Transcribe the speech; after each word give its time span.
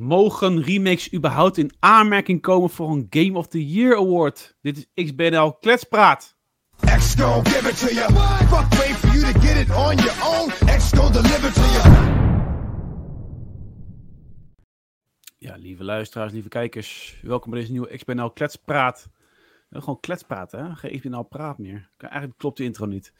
Mogen 0.00 0.62
remakes 0.62 1.12
überhaupt 1.12 1.58
in 1.58 1.72
aanmerking 1.78 2.40
komen 2.40 2.70
voor 2.70 2.90
een 2.90 3.06
Game 3.10 3.38
of 3.38 3.46
the 3.46 3.66
Year 3.66 3.96
Award? 3.96 4.56
Dit 4.60 4.76
is 4.76 5.04
XBNL 5.04 5.52
Kletspraat. 5.52 6.36
X 6.96 7.14
gon' 7.14 7.46
give 7.46 7.68
it 7.68 7.78
to 7.78 7.94
you. 7.94 8.12
Fuck 8.12 8.78
wait 8.78 8.96
for 8.96 9.18
you 9.18 9.32
to 9.32 9.40
get 9.40 9.56
it 9.56 9.70
on 9.76 9.96
your 9.96 10.22
own. 10.24 10.50
X 10.78 10.90
gon' 10.92 11.12
deliver 11.12 11.52
to 11.52 11.60
you. 11.60 12.08
Ja, 15.38 15.56
lieve 15.56 15.84
luisteraars, 15.84 16.32
lieve 16.32 16.48
kijkers. 16.48 17.18
Welkom 17.22 17.50
bij 17.50 17.60
deze 17.60 17.72
nieuwe 17.72 17.96
XBNL 17.96 18.30
Kletspraat. 18.30 19.08
Gewoon 19.70 20.00
kletspraat, 20.00 20.52
hè? 20.52 20.74
Geen 20.74 20.98
XBNL 20.98 21.22
praat 21.22 21.58
meer. 21.58 21.90
Eigenlijk 21.96 22.38
klopt 22.38 22.56
de 22.56 22.64
intro 22.64 22.86
niet. 22.86 23.12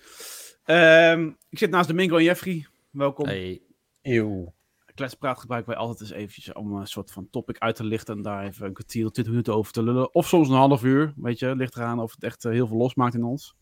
Ehm, 0.65 1.31
ik 1.49 1.59
zit 1.59 1.71
naast 1.71 1.89
Domingo 1.89 2.17
en 2.17 2.25
Jeffrey. 2.25 2.67
Welkom. 2.91 3.27
Hey. 3.27 3.63
Eeuw. 4.03 4.55
Kletspraat 5.01 5.41
gebruiken 5.41 5.73
wij 5.73 5.81
altijd 5.81 6.01
eens 6.01 6.11
eventjes 6.11 6.53
om 6.53 6.73
een 6.73 6.87
soort 6.87 7.13
van 7.13 7.31
topic 7.31 7.59
uit 7.59 7.77
te 7.77 7.85
lichten 7.85 8.17
en 8.17 8.23
daar 8.23 8.45
even 8.45 8.67
een 8.67 8.73
kwartier 8.73 9.07
of 9.07 9.13
20 9.13 9.33
minuten 9.33 9.55
over 9.55 9.73
te 9.73 9.83
lullen. 9.83 10.15
Of 10.15 10.29
soms 10.29 10.49
een 10.49 10.55
half 10.55 10.85
uur, 10.85 11.13
weet 11.17 11.39
je, 11.39 11.57
ligt 11.57 11.77
eraan 11.77 12.01
of 12.01 12.13
het 12.15 12.23
echt 12.25 12.45
eh, 12.45 12.53
heel 12.53 12.67
veel 12.67 12.77
losmaakt 12.77 13.15
in 13.15 13.25
ons. 13.25 13.57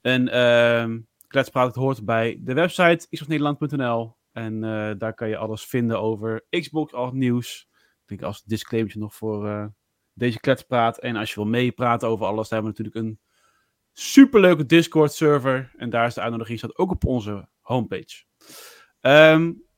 En 0.00 0.24
Kletspraat 1.26 1.66
het 1.66 1.74
hoort 1.74 2.04
bij 2.04 2.40
de 2.40 2.54
website 2.54 3.06
xboxnederland.nl 3.10 4.16
en 4.32 4.54
uh, 4.54 4.90
daar 4.98 5.14
kan 5.14 5.28
je 5.28 5.36
alles 5.36 5.64
vinden 5.64 6.00
over 6.00 6.46
Xbox, 6.50 6.92
al 6.92 7.04
het 7.04 7.14
nieuws. 7.14 7.68
Ik 7.72 8.08
denk 8.08 8.22
als 8.22 8.42
disclaimer 8.42 8.98
nog 8.98 9.14
voor 9.14 9.46
uh, 9.46 9.66
deze 10.12 10.40
Kletspraat. 10.40 10.98
En 10.98 11.16
als 11.16 11.28
je 11.28 11.34
wil 11.34 11.50
meepraten 11.50 12.08
over 12.08 12.26
alles, 12.26 12.48
dan 12.48 12.58
hebben 12.58 12.76
we 12.76 12.82
natuurlijk 12.82 13.06
een 13.06 13.20
superleuke 13.92 14.66
Discord 14.66 15.12
server. 15.12 15.72
En 15.76 15.90
daar 15.90 16.06
is 16.06 16.14
de 16.14 16.20
uitnodiging 16.20 16.58
staat 16.58 16.78
ook 16.78 16.90
op 16.90 17.04
onze 17.04 17.48
homepage. 17.60 18.24
Um, 19.00 19.70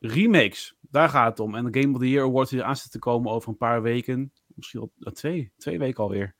remakes, 0.00 0.76
daar 0.80 1.08
gaat 1.08 1.28
het 1.28 1.40
om. 1.40 1.54
En 1.54 1.70
de 1.70 1.80
Game 1.80 1.94
of 1.94 2.00
the 2.00 2.10
Year 2.10 2.26
Awards 2.26 2.50
die 2.50 2.58
eraan 2.58 2.74
te 2.74 2.98
komen 2.98 3.32
over 3.32 3.48
een 3.48 3.56
paar 3.56 3.82
weken. 3.82 4.32
Misschien 4.46 4.80
al 4.80 4.92
uh, 4.98 5.12
twee, 5.12 5.52
twee 5.56 5.78
weken 5.78 6.02
alweer. 6.02 6.34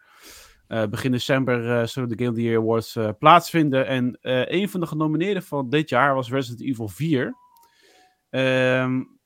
Uh, 0.69 0.86
begin 0.86 1.12
december 1.12 1.64
uh, 1.64 1.86
zullen 1.86 2.08
de 2.08 2.16
Game 2.16 2.30
of 2.30 2.34
the 2.34 2.42
Year 2.42 2.60
Awards 2.60 2.98
plaatsvinden. 3.18 3.86
En 3.86 4.18
een 4.20 4.68
van 4.68 4.80
de 4.80 4.86
genomineerden 4.86 5.42
van 5.42 5.70
dit 5.70 5.88
jaar 5.88 6.14
was 6.14 6.30
Resident 6.30 6.68
Evil 6.68 6.88
4. 6.88 7.36
Um, 8.30 9.18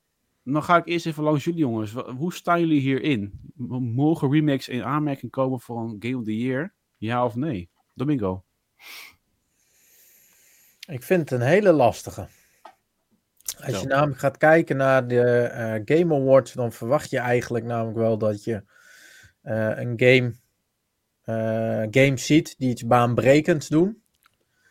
dan 0.43 0.63
ga 0.63 0.77
ik 0.77 0.87
eerst 0.87 1.05
even 1.05 1.23
langs 1.23 1.43
jullie 1.43 1.59
jongens. 1.59 1.91
Hoe 1.91 2.33
staan 2.33 2.59
jullie 2.59 2.81
hierin? 2.81 3.51
Mogen 3.95 4.31
remakes 4.31 4.67
in 4.67 4.83
aanmerking 4.83 5.31
komen 5.31 5.59
voor 5.59 5.79
een 5.79 5.95
Game 5.99 6.17
of 6.17 6.23
the 6.23 6.37
Year? 6.37 6.73
Ja 6.97 7.25
of 7.25 7.35
nee? 7.35 7.69
Domingo? 7.93 8.43
Ik 10.87 11.03
vind 11.03 11.29
het 11.29 11.31
een 11.31 11.47
hele 11.47 11.71
lastige. 11.71 12.27
Als 13.57 13.81
je 13.81 13.87
namelijk 13.87 14.19
gaat 14.19 14.37
kijken 14.37 14.77
naar 14.77 15.07
de 15.07 15.49
uh, 15.85 15.97
Game 15.97 16.15
Awards, 16.15 16.53
dan 16.53 16.71
verwacht 16.71 17.09
je 17.09 17.17
eigenlijk 17.17 17.65
namelijk 17.65 17.97
wel 17.97 18.17
dat 18.17 18.43
je 18.43 18.63
uh, 19.43 19.77
een 19.77 19.93
game, 19.95 20.33
uh, 21.25 21.87
game 21.91 22.17
ziet 22.17 22.55
die 22.57 22.69
iets 22.69 22.85
baanbrekends 22.85 23.67
doen. 23.67 24.01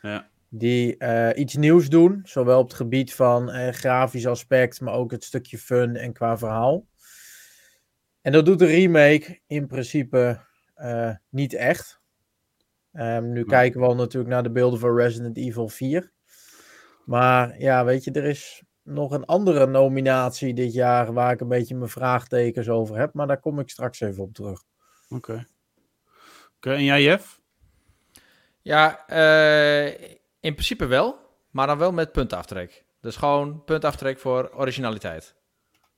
Ja. 0.03 0.31
Die 0.49 0.97
iets 1.35 1.57
nieuws 1.57 1.89
doen, 1.89 2.21
zowel 2.25 2.59
op 2.59 2.69
het 2.69 2.77
gebied 2.77 3.15
van 3.15 3.49
grafisch 3.73 4.27
aspect, 4.27 4.81
maar 4.81 4.95
ook 4.95 5.11
het 5.11 5.25
stukje 5.25 5.59
fun 5.59 5.97
en 5.97 6.13
qua 6.13 6.39
verhaal. 6.39 6.87
En 8.21 8.33
dat 8.33 8.47
doet 8.47 8.59
de 8.59 8.67
remake 8.67 9.41
in 9.47 9.67
principe 9.67 10.41
niet 11.31 11.55
echt. 11.55 12.01
Um, 12.93 13.33
nu 13.33 13.39
ja. 13.39 13.47
kijken 13.47 13.81
we 13.81 13.87
al 13.87 13.95
natuurlijk 13.95 14.33
naar 14.33 14.43
de 14.43 14.51
beelden 14.51 14.79
van 14.79 14.97
Resident 14.97 15.37
Evil 15.37 15.69
4. 15.69 16.13
Maar 17.05 17.61
ja, 17.61 17.85
weet 17.85 18.05
je, 18.05 18.11
er 18.11 18.25
is 18.25 18.63
nog 18.83 19.11
een 19.11 19.25
andere 19.25 19.67
nominatie 19.67 20.55
dit 20.55 20.73
jaar 20.73 21.13
waar 21.13 21.33
ik 21.33 21.41
een 21.41 21.49
beetje 21.49 21.75
mijn 21.75 21.91
vraagtekens 21.91 22.69
over 22.69 22.99
heb. 22.99 23.15
Maar 23.15 23.27
daar 23.27 23.41
kom 23.41 23.59
ik 23.59 23.71
straks 23.71 24.01
even 24.01 24.23
op 24.23 24.35
terug. 24.35 24.63
Oké. 25.09 25.15
Okay. 25.15 25.37
Oké, 25.37 25.47
okay, 26.57 26.75
en 26.77 26.85
jij, 26.85 27.03
Jeff? 27.03 27.41
Ja, 28.63 29.05
uh, 29.11 29.87
in 30.41 30.55
principe 30.55 30.87
wel. 30.87 31.21
Maar 31.51 31.67
dan 31.67 31.79
wel 31.79 31.93
met 31.93 32.13
puntaftrek. 32.13 32.85
Dus 33.01 33.17
gewoon 33.17 33.65
puntaftrek 33.65 34.19
voor 34.19 34.51
originaliteit. 34.55 35.35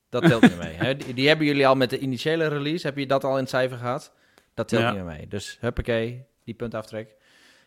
Dat 0.08 0.26
telt 0.26 0.42
niet 0.42 0.58
mee. 0.58 0.74
Hè? 0.84 0.96
Die, 0.96 1.14
die, 1.14 1.28
hebben 1.28 1.46
jullie 1.46 1.66
al 1.66 1.74
met 1.74 1.90
de 1.90 1.98
initiële 1.98 2.46
release. 2.46 2.86
Heb 2.86 2.96
je 2.96 3.06
dat 3.06 3.24
al 3.24 3.32
in 3.32 3.40
het 3.40 3.48
cijfer 3.48 3.78
gehad? 3.78 4.12
Dat 4.54 4.68
telt 4.68 4.82
ja. 4.82 4.92
niet 4.92 5.04
meer 5.04 5.14
mee. 5.16 5.28
Dus 5.28 5.58
huppakee, 5.60 6.26
die 6.44 6.54
puntaftrek. 6.54 7.14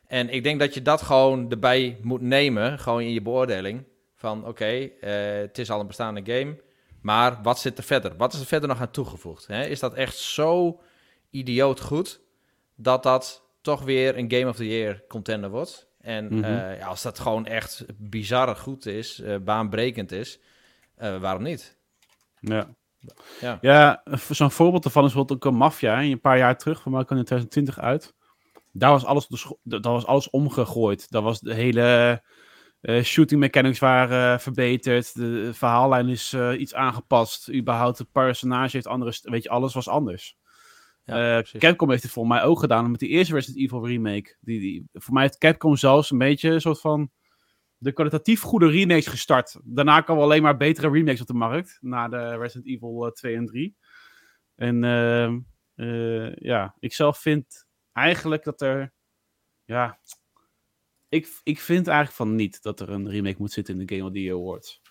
En 0.08 0.30
ik 0.30 0.44
denk 0.44 0.60
dat 0.60 0.74
je 0.74 0.82
dat 0.82 1.02
gewoon 1.02 1.52
erbij 1.52 1.98
moet 2.02 2.22
nemen. 2.22 2.80
Gewoon 2.80 3.02
in 3.02 3.14
je 3.14 3.22
beoordeling. 3.22 3.84
Van 4.18 4.40
oké, 4.40 4.50
okay, 4.50 4.94
uh, 5.02 5.42
het 5.42 5.58
is 5.58 5.70
al 5.70 5.80
een 5.80 5.88
bestaande 5.88 6.22
game. 6.24 6.62
Maar 7.02 7.42
wat 7.42 7.60
zit 7.60 7.78
er 7.78 7.84
verder? 7.84 8.16
Wat 8.18 8.34
is 8.34 8.40
er 8.40 8.46
verder 8.46 8.70
nog 8.70 8.82
aan 8.82 8.92
toegevoegd? 8.92 9.48
Hè? 9.48 9.66
Is 9.66 9.80
dat 9.80 9.94
echt 9.94 10.18
zo 10.18 10.82
idioot 11.30 11.82
goed 11.82 12.22
dat 12.76 13.04
dat 13.04 13.44
toch 13.62 13.84
weer 13.84 14.18
een 14.18 14.32
Game 14.32 14.48
of 14.48 14.56
the 14.56 14.68
Year 14.68 15.04
contender 15.08 15.50
wordt? 15.50 15.88
En 16.02 16.26
mm 16.26 16.44
-hmm. 16.44 16.54
uh, 16.54 16.78
ja, 16.78 16.88
als 16.88 17.02
dat 17.02 17.20
gewoon 17.20 17.46
echt 17.46 17.86
bizar 17.98 18.56
goed 18.56 18.86
is, 18.86 19.20
uh, 19.20 19.38
baanbrekend 19.38 20.12
is, 20.12 20.40
waarom 20.96 21.44
niet? 21.44 21.78
Ja. 22.40 22.76
Ja, 23.40 23.58
ja 23.62 24.04
zo'n 24.30 24.52
voorbeeld 24.52 24.86
ervan 24.86 25.06
is 25.06 25.12
bijvoorbeeld 25.12 25.46
ook 25.46 25.52
een 25.52 25.58
Mafia. 25.58 26.02
Een 26.02 26.22
paar 26.22 26.38
jaar 26.38 26.58
terug, 26.58 26.82
van 26.82 26.92
mij 26.92 27.06
kwam 27.06 27.18
in 27.18 27.24
2020 27.26 27.80
uit. 27.80 28.14
Daar 28.72 28.92
was 28.92 29.06
alles, 29.06 29.28
dat 29.64 29.86
was 29.86 30.06
alles 30.06 30.30
omgegooid. 30.30 31.12
Dat 31.12 31.24
was 31.24 31.40
de 31.40 31.54
hele 31.54 32.22
uh, 32.82 33.04
shooting 33.04 33.40
mechanics 33.40 33.80
waren 33.80 34.34
uh, 34.34 34.40
verbeterd. 34.40 35.16
De, 35.16 35.54
verhaallijn 35.54 36.08
is 36.08 36.34
uh, 36.34 36.60
iets 36.60 36.74
aangepast. 36.74 37.54
Überhaupt 37.54 37.98
het 37.98 38.12
personage 38.12 38.76
heeft 38.76 38.88
andere... 38.88 39.20
Weet 39.22 39.44
je, 39.44 39.50
alles 39.50 39.74
was 39.74 39.88
anders. 39.88 40.38
Ja, 41.04 41.44
Capcom 41.58 41.90
heeft 41.90 42.04
het 42.04 42.12
voor 42.12 42.28
mij 42.28 42.44
ook 42.44 42.60
gedaan 42.60 42.92
met 42.92 43.00
die 43.00 43.10
eerste 43.10 43.34
Resident 43.34 43.64
Evil 43.64 43.88
remake. 43.88 44.36
Die, 44.40 44.60
die, 44.60 44.90
voor 44.94 45.14
mij 45.14 45.24
heeft 45.24 45.38
Capcom 45.38 45.76
zelfs 45.76 46.12
een 46.12 46.18
beetje 46.18 46.50
een 46.50 46.62
soort 46.62 46.80
van... 46.80 47.12
De 47.80 47.92
kwalitatief 47.92 48.42
goede 48.42 48.70
remakes 48.70 49.08
gestart. 49.08 49.60
Daarna 49.64 50.02
kwamen 50.02 50.24
alleen 50.24 50.42
maar 50.42 50.58
betere 50.58 50.90
remakes 50.90 51.22
op 51.22 51.28
de 51.28 51.34
markt. 51.34 51.78
Na 51.82 52.08
de 52.08 52.38
Resident 52.38 52.68
Evil 52.68 53.12
2 53.14 53.36
en 53.36 53.46
3. 53.46 53.78
En 54.56 54.84
ehm, 54.84 55.40
ja, 56.46 56.76
ik 56.80 56.94
zelf 56.94 57.18
vind 57.18 57.68
eigenlijk 57.92 58.44
dat 58.44 58.62
er... 58.62 58.94
Ja, 59.66 60.00
ik, 61.10 61.40
ik 61.44 61.60
vind 61.60 61.88
eigenlijk 61.88 62.18
van 62.18 62.36
niet 62.36 62.62
dat 62.64 62.80
er 62.80 62.90
een 62.90 63.10
remake 63.10 63.36
moet 63.38 63.52
zitten 63.52 63.80
in 63.80 63.86
de 63.86 63.96
Game 63.96 64.08
of 64.08 64.14
the 64.14 64.22
Year 64.22 64.38
Awards. 64.38 64.82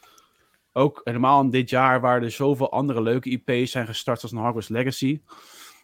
Ook 0.72 1.00
helemaal 1.04 1.40
in 1.40 1.50
dit 1.50 1.70
jaar 1.70 2.00
waar 2.00 2.22
er 2.22 2.30
zoveel 2.30 2.72
andere 2.72 3.02
leuke 3.02 3.30
IP's 3.30 3.70
zijn 3.70 3.86
gestart, 3.86 4.20
zoals 4.20 4.34
een 4.34 4.42
Hogwarts 4.42 4.68
Legacy. 4.68 5.20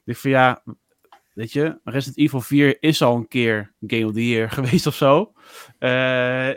Ik 0.04 0.16
vind 0.16 0.34
ja, 0.34 0.64
weet 1.32 1.52
je, 1.52 1.80
Resident 1.84 2.18
Evil 2.18 2.40
4 2.40 2.82
is 2.82 3.02
al 3.02 3.16
een 3.16 3.28
keer 3.28 3.74
Game 3.86 4.06
of 4.06 4.12
the 4.12 4.28
Year 4.28 4.50
geweest 4.60 4.86
of 4.86 4.94
zo. 4.94 5.32
Uh, 5.78 6.48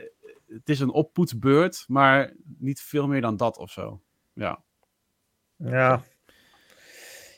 het 0.47 0.69
is 0.69 0.79
een 0.79 0.91
oppoetsbeurt, 0.91 1.85
maar 1.87 2.33
niet 2.57 2.81
veel 2.81 3.07
meer 3.07 3.21
dan 3.21 3.37
dat 3.37 3.57
of 3.57 3.71
zo. 3.71 4.01
Ja. 4.33 4.63
Ja, 5.57 6.03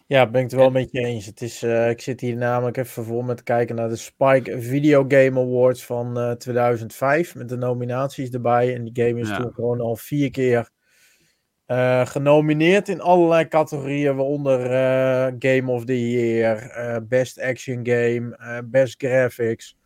ja, 0.07 0.29
ben 0.29 0.43
ik 0.43 0.51
het 0.51 0.59
wel 0.59 0.71
met 0.71 0.91
je 0.91 0.99
eens. 0.99 1.25
Het 1.25 1.41
is, 1.41 1.63
uh, 1.63 1.89
ik 1.89 2.01
zit 2.01 2.21
hier 2.21 2.35
namelijk 2.35 2.77
even 2.77 3.03
voor 3.03 3.25
met 3.25 3.43
kijken 3.43 3.75
naar 3.75 3.89
de 3.89 3.95
Spike 3.95 4.61
Video 4.61 5.05
Game 5.07 5.39
Awards 5.39 5.85
van 5.85 6.19
uh, 6.19 6.31
2005. 6.31 7.35
Met 7.35 7.49
de 7.49 7.57
nominaties 7.57 8.29
erbij. 8.29 8.75
En 8.75 8.83
die 8.83 9.05
game 9.05 9.19
is 9.19 9.29
ja. 9.29 9.37
toen 9.37 9.53
gewoon 9.53 9.81
al 9.81 9.95
vier 9.95 10.31
keer 10.31 10.69
uh, 11.67 12.05
genomineerd 12.05 12.89
in 12.89 13.01
allerlei 13.01 13.47
categorieën. 13.47 14.15
Waaronder 14.15 14.59
Game 15.39 15.71
of 15.71 15.85
the 15.85 16.09
Year, 16.09 17.07
Best 17.07 17.41
Action 17.41 17.79
Game, 17.83 18.63
Best 18.65 18.95
Graphics. 18.97 19.77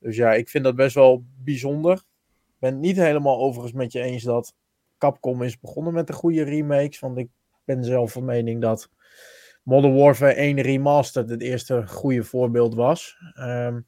Dus 0.00 0.16
ja, 0.16 0.32
ik 0.32 0.48
vind 0.48 0.64
dat 0.64 0.76
best 0.76 0.94
wel 0.94 1.24
bijzonder. 1.44 1.94
Ik 1.94 2.56
ben 2.58 2.72
het 2.72 2.80
niet 2.80 2.96
helemaal 2.96 3.38
overigens 3.38 3.72
met 3.74 3.92
je 3.92 4.00
eens 4.00 4.22
dat 4.22 4.54
Capcom 4.98 5.42
is 5.42 5.58
begonnen 5.58 5.92
met 5.92 6.06
de 6.06 6.12
goede 6.12 6.42
remakes. 6.42 6.98
Want 6.98 7.18
ik 7.18 7.28
ben 7.64 7.84
zelf 7.84 8.12
van 8.12 8.24
mening 8.24 8.60
dat 8.60 8.90
Modern 9.62 9.94
Warfare 9.94 10.32
1 10.32 10.60
Remastered 10.60 11.30
het 11.30 11.42
eerste 11.42 11.86
goede 11.86 12.24
voorbeeld 12.24 12.74
was. 12.74 13.16
Um, 13.38 13.86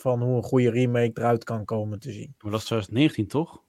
van 0.00 0.22
hoe 0.22 0.36
een 0.36 0.42
goede 0.42 0.70
remake 0.70 1.12
eruit 1.14 1.44
kan 1.44 1.64
komen 1.64 1.98
te 1.98 2.12
zien. 2.12 2.34
Maar 2.38 2.50
dat 2.50 2.60
is 2.60 2.66
2019 2.66 3.28
toch? 3.28 3.62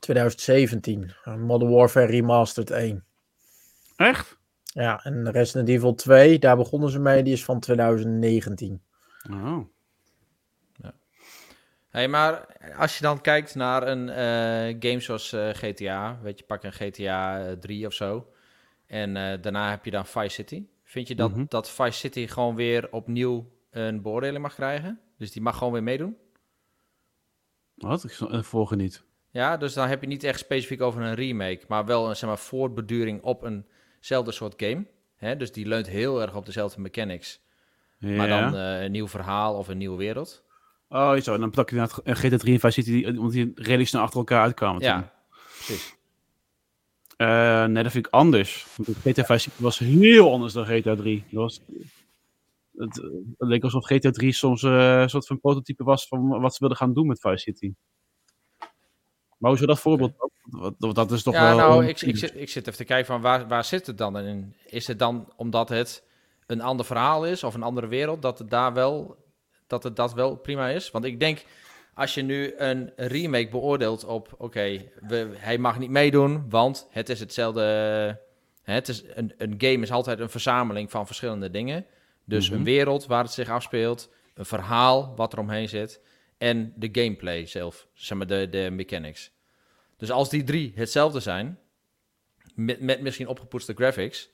2017. 0.00 1.14
Modern 1.24 1.70
Warfare 1.70 2.06
Remastered 2.06 2.70
1. 2.70 3.04
Echt? 3.96 4.38
Ja, 4.62 5.04
en 5.04 5.30
Resident 5.30 5.68
Evil 5.68 5.94
2, 5.94 6.38
daar 6.38 6.56
begonnen 6.56 6.90
ze 6.90 6.98
mee, 6.98 7.22
die 7.22 7.32
is 7.32 7.44
van 7.44 7.60
2019. 7.60 8.82
Oh. 9.30 9.58
Ja. 10.72 10.94
Hey, 11.88 12.08
maar 12.08 12.46
als 12.76 12.96
je 12.96 13.02
dan 13.02 13.20
kijkt 13.20 13.54
naar 13.54 13.88
een 13.88 14.08
uh, 14.08 14.90
game 14.90 15.00
zoals 15.00 15.32
uh, 15.32 15.48
GTA, 15.52 16.18
weet 16.22 16.38
je, 16.38 16.44
pak 16.44 16.62
een 16.62 16.72
GTA 16.72 17.54
3 17.60 17.86
of 17.86 17.92
zo. 17.92 18.32
En 18.86 19.16
uh, 19.16 19.32
daarna 19.40 19.70
heb 19.70 19.84
je 19.84 19.90
dan 19.90 20.06
Vice 20.06 20.28
City. 20.28 20.66
Vind 20.90 21.08
je 21.08 21.14
dat, 21.14 21.28
Mhm. 21.28 21.36
mm 21.36 21.42
-hmm. 21.42 21.50
dat 21.50 21.70
Vice 21.70 21.98
City 21.98 22.26
gewoon 22.26 22.54
weer 22.54 22.92
opnieuw 22.92 23.50
een 23.70 24.02
beoordeling 24.02 24.42
mag 24.42 24.54
krijgen? 24.54 25.00
Dus 25.18 25.32
die 25.32 25.42
mag 25.42 25.56
gewoon 25.58 25.72
weer 25.72 25.82
meedoen? 25.82 26.16
Wat? 27.74 28.04
Ik 28.04 28.44
volg 28.44 28.74
niet. 28.74 29.04
Ja, 29.30 29.56
dus 29.56 29.74
dan 29.74 29.88
heb 29.88 30.00
je 30.00 30.06
niet 30.06 30.24
echt 30.24 30.38
specifiek 30.38 30.80
over 30.80 31.02
een 31.02 31.14
remake, 31.14 31.60
maar 31.68 31.84
wel 31.84 32.08
een 32.08 32.16
zeg 32.16 32.28
maar, 32.28 32.38
voortbeduring 32.38 33.22
op 33.22 33.44
eenzelfde 33.44 34.32
soort 34.32 34.54
game. 34.56 34.86
Hè? 35.16 35.36
Dus 35.36 35.52
die 35.52 35.66
leunt 35.66 35.86
heel 35.86 36.22
erg 36.22 36.34
op 36.34 36.46
dezelfde 36.46 36.80
mechanics, 36.80 37.40
maar 37.98 38.28
dan 38.28 38.54
uh, 38.54 38.82
een 38.82 38.90
nieuw 38.90 39.08
verhaal 39.08 39.54
of 39.54 39.68
een 39.68 39.78
nieuwe 39.78 39.96
wereld. 39.96 40.44
Oh, 40.88 41.16
zo. 41.16 41.34
En 41.34 41.40
dan 41.40 41.50
plak 41.50 41.70
je 41.70 41.76
inderdaad 41.76 42.18
GTA 42.18 42.36
3 42.36 42.54
en 42.54 42.60
Vice 42.60 42.82
City, 42.82 43.06
omdat 43.08 43.32
die 43.32 43.52
redelijk 43.54 43.88
snel 43.88 44.02
achter 44.02 44.18
elkaar 44.18 44.42
uitkwamen. 44.42 44.82
Ja, 44.82 45.12
precies. 45.56 45.98
Uh, 47.20 47.64
nee, 47.64 47.82
dat 47.82 47.92
vind 47.92 48.06
ik 48.06 48.12
anders. 48.12 48.66
GTA 49.02 49.24
5 49.24 49.40
City 49.40 49.62
was 49.62 49.78
heel 49.78 50.32
anders 50.32 50.52
dan 50.52 50.66
GTA 50.66 50.94
3. 50.94 51.24
Dat 51.30 51.42
was, 51.42 51.60
het, 52.76 52.94
het 53.38 53.48
leek 53.48 53.62
alsof 53.62 53.84
GTA 53.84 54.10
3 54.10 54.32
soms 54.32 54.62
uh, 54.62 55.00
een 55.00 55.10
soort 55.10 55.26
van 55.26 55.40
prototype 55.40 55.84
was 55.84 56.06
van 56.08 56.28
wat 56.40 56.52
ze 56.52 56.58
wilden 56.58 56.78
gaan 56.78 56.92
doen 56.92 57.06
met 57.06 57.20
Vice 57.20 57.38
City. 57.38 57.72
Maar 59.36 59.50
hoe 59.50 59.56
zou 59.56 59.66
dat 59.66 59.80
voorbeeld 59.80 60.12
dat, 60.78 60.94
dat 60.94 61.12
is 61.12 61.22
toch 61.22 61.34
ja, 61.34 61.56
wel... 61.56 61.56
nou, 61.56 61.86
ik, 61.86 62.00
ik, 62.00 62.16
zit, 62.16 62.36
ik 62.36 62.48
zit 62.48 62.66
even 62.66 62.78
te 62.78 62.84
kijken 62.84 63.06
van 63.06 63.20
waar, 63.20 63.48
waar 63.48 63.64
zit 63.64 63.86
het 63.86 63.98
dan 63.98 64.18
in? 64.18 64.54
Is 64.66 64.86
het 64.86 64.98
dan 64.98 65.32
omdat 65.36 65.68
het 65.68 66.04
een 66.46 66.60
ander 66.60 66.86
verhaal 66.86 67.26
is 67.26 67.44
of 67.44 67.54
een 67.54 67.62
andere 67.62 67.86
wereld, 67.86 68.22
dat 68.22 68.38
het 68.38 68.50
daar 68.50 68.72
wel, 68.72 69.16
dat 69.66 69.82
het 69.82 69.96
dat 69.96 70.14
wel 70.14 70.36
prima 70.36 70.68
is? 70.68 70.90
Want 70.90 71.04
ik 71.04 71.20
denk, 71.20 71.44
als 72.00 72.14
je 72.14 72.22
nu 72.22 72.54
een 72.56 72.92
remake 72.96 73.48
beoordeelt 73.48 74.04
op, 74.04 74.34
oké, 74.38 74.90
hij 75.32 75.58
mag 75.58 75.78
niet 75.78 75.90
meedoen, 75.90 76.50
want 76.50 76.88
het 76.90 77.08
is 77.08 77.20
hetzelfde. 77.20 78.20
Het 78.62 78.88
is 78.88 79.02
een, 79.14 79.34
een 79.36 79.54
game 79.58 79.82
is 79.82 79.90
altijd 79.90 80.20
een 80.20 80.30
verzameling 80.30 80.90
van 80.90 81.06
verschillende 81.06 81.50
dingen. 81.50 81.86
Dus 82.24 82.48
een 82.48 82.54
mhm. 82.54 82.64
wereld 82.64 83.06
waar 83.06 83.22
het 83.22 83.32
zich 83.32 83.48
afspeelt, 83.48 84.10
een 84.34 84.44
verhaal 84.44 85.12
wat 85.16 85.32
er 85.32 85.38
omheen 85.38 85.68
zit 85.68 86.00
en 86.38 86.72
de 86.76 86.88
gameplay 86.92 87.46
zelf, 87.46 87.86
zeg 87.92 88.18
maar 88.18 88.26
de, 88.26 88.48
de 88.50 88.68
mechanics. 88.72 89.30
Dus 89.96 90.10
als 90.10 90.28
die 90.30 90.44
drie 90.44 90.72
hetzelfde 90.74 91.20
zijn, 91.20 91.58
met, 92.54 92.80
met 92.80 93.00
misschien 93.00 93.28
opgepoetste 93.28 93.74
graphics, 93.74 94.30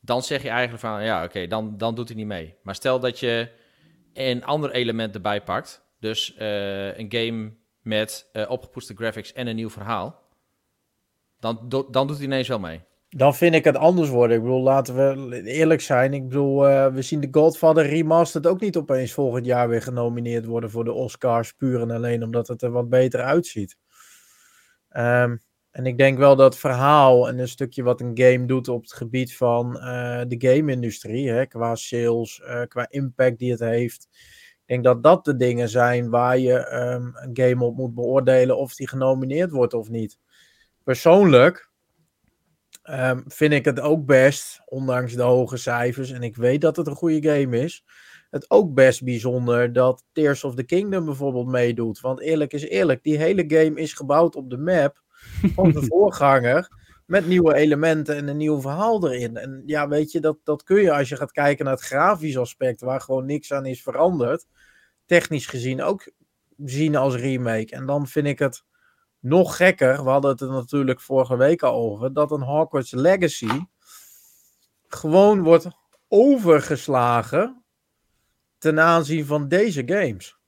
dan 0.00 0.22
zeg 0.22 0.42
je 0.42 0.48
eigenlijk 0.48 0.80
van 0.80 1.04
ja, 1.04 1.24
oké, 1.24 1.46
dan, 1.46 1.76
dan 1.76 1.94
doet 1.94 2.08
hij 2.08 2.16
niet 2.16 2.26
mee. 2.26 2.54
Maar 2.62 2.74
stel 2.74 3.00
dat 3.00 3.20
je 3.20 3.50
een 4.12 4.44
ander 4.44 4.70
element 4.70 5.14
erbij 5.14 5.42
pakt, 5.42 5.86
dus 6.00 6.36
uh, 6.38 6.98
een 6.98 7.12
game 7.12 7.52
met 7.82 8.30
uh, 8.32 8.52
graphics 8.72 9.32
en 9.32 9.46
een 9.46 9.56
nieuw 9.56 9.70
verhaal, 9.70 10.22
dan, 11.40 11.68
dan 11.68 12.06
doet 12.06 12.16
hij 12.16 12.24
ineens 12.24 12.48
wel 12.48 12.58
mee. 12.58 12.86
Dan 13.08 13.34
vind 13.34 13.54
ik 13.54 13.64
het 13.64 13.76
anders 13.76 14.08
worden. 14.08 14.36
Ik 14.36 14.42
bedoel, 14.42 14.62
laten 14.62 14.94
we 14.94 15.42
eerlijk 15.42 15.80
zijn. 15.80 16.14
Ik 16.14 16.28
bedoel, 16.28 16.68
uh, 16.68 16.86
we 16.86 17.02
zien 17.02 17.20
de 17.20 17.28
Godfather 17.30 17.86
Remastered 17.86 18.46
ook 18.46 18.60
niet 18.60 18.76
opeens 18.76 19.12
volgend 19.12 19.46
jaar 19.46 19.68
weer 19.68 19.82
genomineerd 19.82 20.44
worden 20.44 20.70
voor 20.70 20.84
de 20.84 20.92
Oscars. 20.92 21.52
Puur 21.52 21.80
en 21.80 21.90
alleen 21.90 22.22
omdat 22.22 22.48
het 22.48 22.62
er 22.62 22.70
wat 22.70 22.88
beter 22.88 23.20
uitziet. 23.20 23.76
Um, 24.96 25.40
en 25.70 25.86
ik 25.86 25.98
denk 25.98 26.18
wel 26.18 26.36
dat 26.36 26.58
verhaal 26.58 27.28
en 27.28 27.38
een 27.38 27.48
stukje 27.48 27.82
wat 27.82 28.00
een 28.00 28.18
game 28.18 28.46
doet 28.46 28.68
op 28.68 28.82
het 28.82 28.92
gebied 28.92 29.36
van 29.36 29.72
de 30.28 30.36
game-industrie, 30.38 31.46
qua 31.46 31.74
sales, 31.74 32.42
qua 32.68 32.86
impact 32.90 33.38
die 33.38 33.50
het 33.50 33.60
heeft. 33.60 34.08
Ik 34.68 34.74
denk 34.74 34.84
dat 34.84 35.02
dat 35.02 35.24
de 35.24 35.36
dingen 35.36 35.68
zijn 35.68 36.10
waar 36.10 36.38
je 36.38 36.72
um, 36.72 37.12
een 37.14 37.30
game 37.32 37.64
op 37.64 37.76
moet 37.76 37.94
beoordelen 37.94 38.58
of 38.58 38.74
die 38.74 38.88
genomineerd 38.88 39.50
wordt 39.50 39.74
of 39.74 39.88
niet. 39.88 40.18
Persoonlijk 40.84 41.70
um, 42.84 43.24
vind 43.26 43.52
ik 43.52 43.64
het 43.64 43.80
ook 43.80 44.06
best, 44.06 44.62
ondanks 44.64 45.14
de 45.14 45.22
hoge 45.22 45.56
cijfers, 45.56 46.10
en 46.10 46.22
ik 46.22 46.36
weet 46.36 46.60
dat 46.60 46.76
het 46.76 46.86
een 46.86 46.94
goede 46.94 47.30
game 47.30 47.58
is, 47.58 47.84
het 48.30 48.50
ook 48.50 48.74
best 48.74 49.04
bijzonder 49.04 49.72
dat 49.72 50.04
Tears 50.12 50.44
of 50.44 50.54
the 50.54 50.64
Kingdom 50.64 51.04
bijvoorbeeld 51.04 51.48
meedoet. 51.48 52.00
Want 52.00 52.20
eerlijk 52.20 52.52
is 52.52 52.62
eerlijk, 52.62 53.02
die 53.02 53.18
hele 53.18 53.44
game 53.46 53.80
is 53.80 53.92
gebouwd 53.92 54.36
op 54.36 54.50
de 54.50 54.58
map 54.58 55.02
van 55.54 55.72
de 55.72 55.82
voorganger. 55.90 56.68
Met 57.08 57.26
nieuwe 57.26 57.54
elementen 57.54 58.16
en 58.16 58.28
een 58.28 58.36
nieuw 58.36 58.60
verhaal 58.60 59.10
erin. 59.10 59.36
En 59.36 59.62
ja, 59.66 59.88
weet 59.88 60.12
je, 60.12 60.20
dat, 60.20 60.38
dat 60.44 60.62
kun 60.62 60.82
je 60.82 60.92
als 60.92 61.08
je 61.08 61.16
gaat 61.16 61.32
kijken 61.32 61.64
naar 61.64 61.74
het 61.74 61.82
grafisch 61.82 62.38
aspect, 62.38 62.80
waar 62.80 63.00
gewoon 63.00 63.26
niks 63.26 63.52
aan 63.52 63.66
is 63.66 63.82
veranderd. 63.82 64.46
Technisch 65.06 65.46
gezien 65.46 65.82
ook 65.82 66.10
zien 66.64 66.96
als 66.96 67.14
remake. 67.14 67.74
En 67.74 67.86
dan 67.86 68.06
vind 68.06 68.26
ik 68.26 68.38
het 68.38 68.64
nog 69.20 69.56
gekker. 69.56 70.04
We 70.04 70.10
hadden 70.10 70.30
het 70.30 70.40
er 70.40 70.50
natuurlijk 70.50 71.00
vorige 71.00 71.36
week 71.36 71.62
al 71.62 71.74
over. 71.74 72.12
Dat 72.12 72.30
een 72.30 72.42
Hogwarts 72.42 72.92
Legacy 72.92 73.66
gewoon 74.88 75.42
wordt 75.42 75.68
overgeslagen 76.08 77.64
ten 78.58 78.80
aanzien 78.80 79.26
van 79.26 79.48
deze 79.48 79.82
games. 79.86 80.38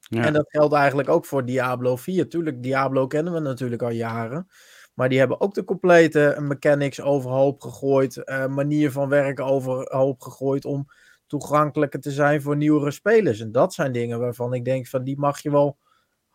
Ja. 0.00 0.24
En 0.24 0.32
dat 0.32 0.50
geldt 0.50 0.74
eigenlijk 0.74 1.08
ook 1.08 1.26
voor 1.26 1.44
Diablo 1.44 1.96
4. 1.96 2.28
Tuurlijk, 2.28 2.62
Diablo 2.62 3.06
kennen 3.06 3.32
we 3.32 3.40
natuurlijk 3.40 3.82
al 3.82 3.90
jaren. 3.90 4.48
Maar 4.94 5.08
die 5.08 5.18
hebben 5.18 5.40
ook 5.40 5.54
de 5.54 5.64
complete 5.64 6.36
mechanics 6.40 7.00
overhoop 7.00 7.60
gegooid. 7.60 8.16
Uh, 8.24 8.46
manier 8.46 8.90
van 8.90 9.08
werken 9.08 9.44
overhoop 9.44 10.20
gegooid. 10.20 10.64
Om 10.64 10.86
toegankelijker 11.26 12.00
te 12.00 12.10
zijn 12.10 12.42
voor 12.42 12.56
nieuwere 12.56 12.90
spelers. 12.90 13.40
En 13.40 13.52
dat 13.52 13.74
zijn 13.74 13.92
dingen 13.92 14.20
waarvan 14.20 14.54
ik 14.54 14.64
denk 14.64 14.86
van 14.86 15.04
die 15.04 15.18
mag 15.18 15.42
je 15.42 15.50
wel 15.50 15.78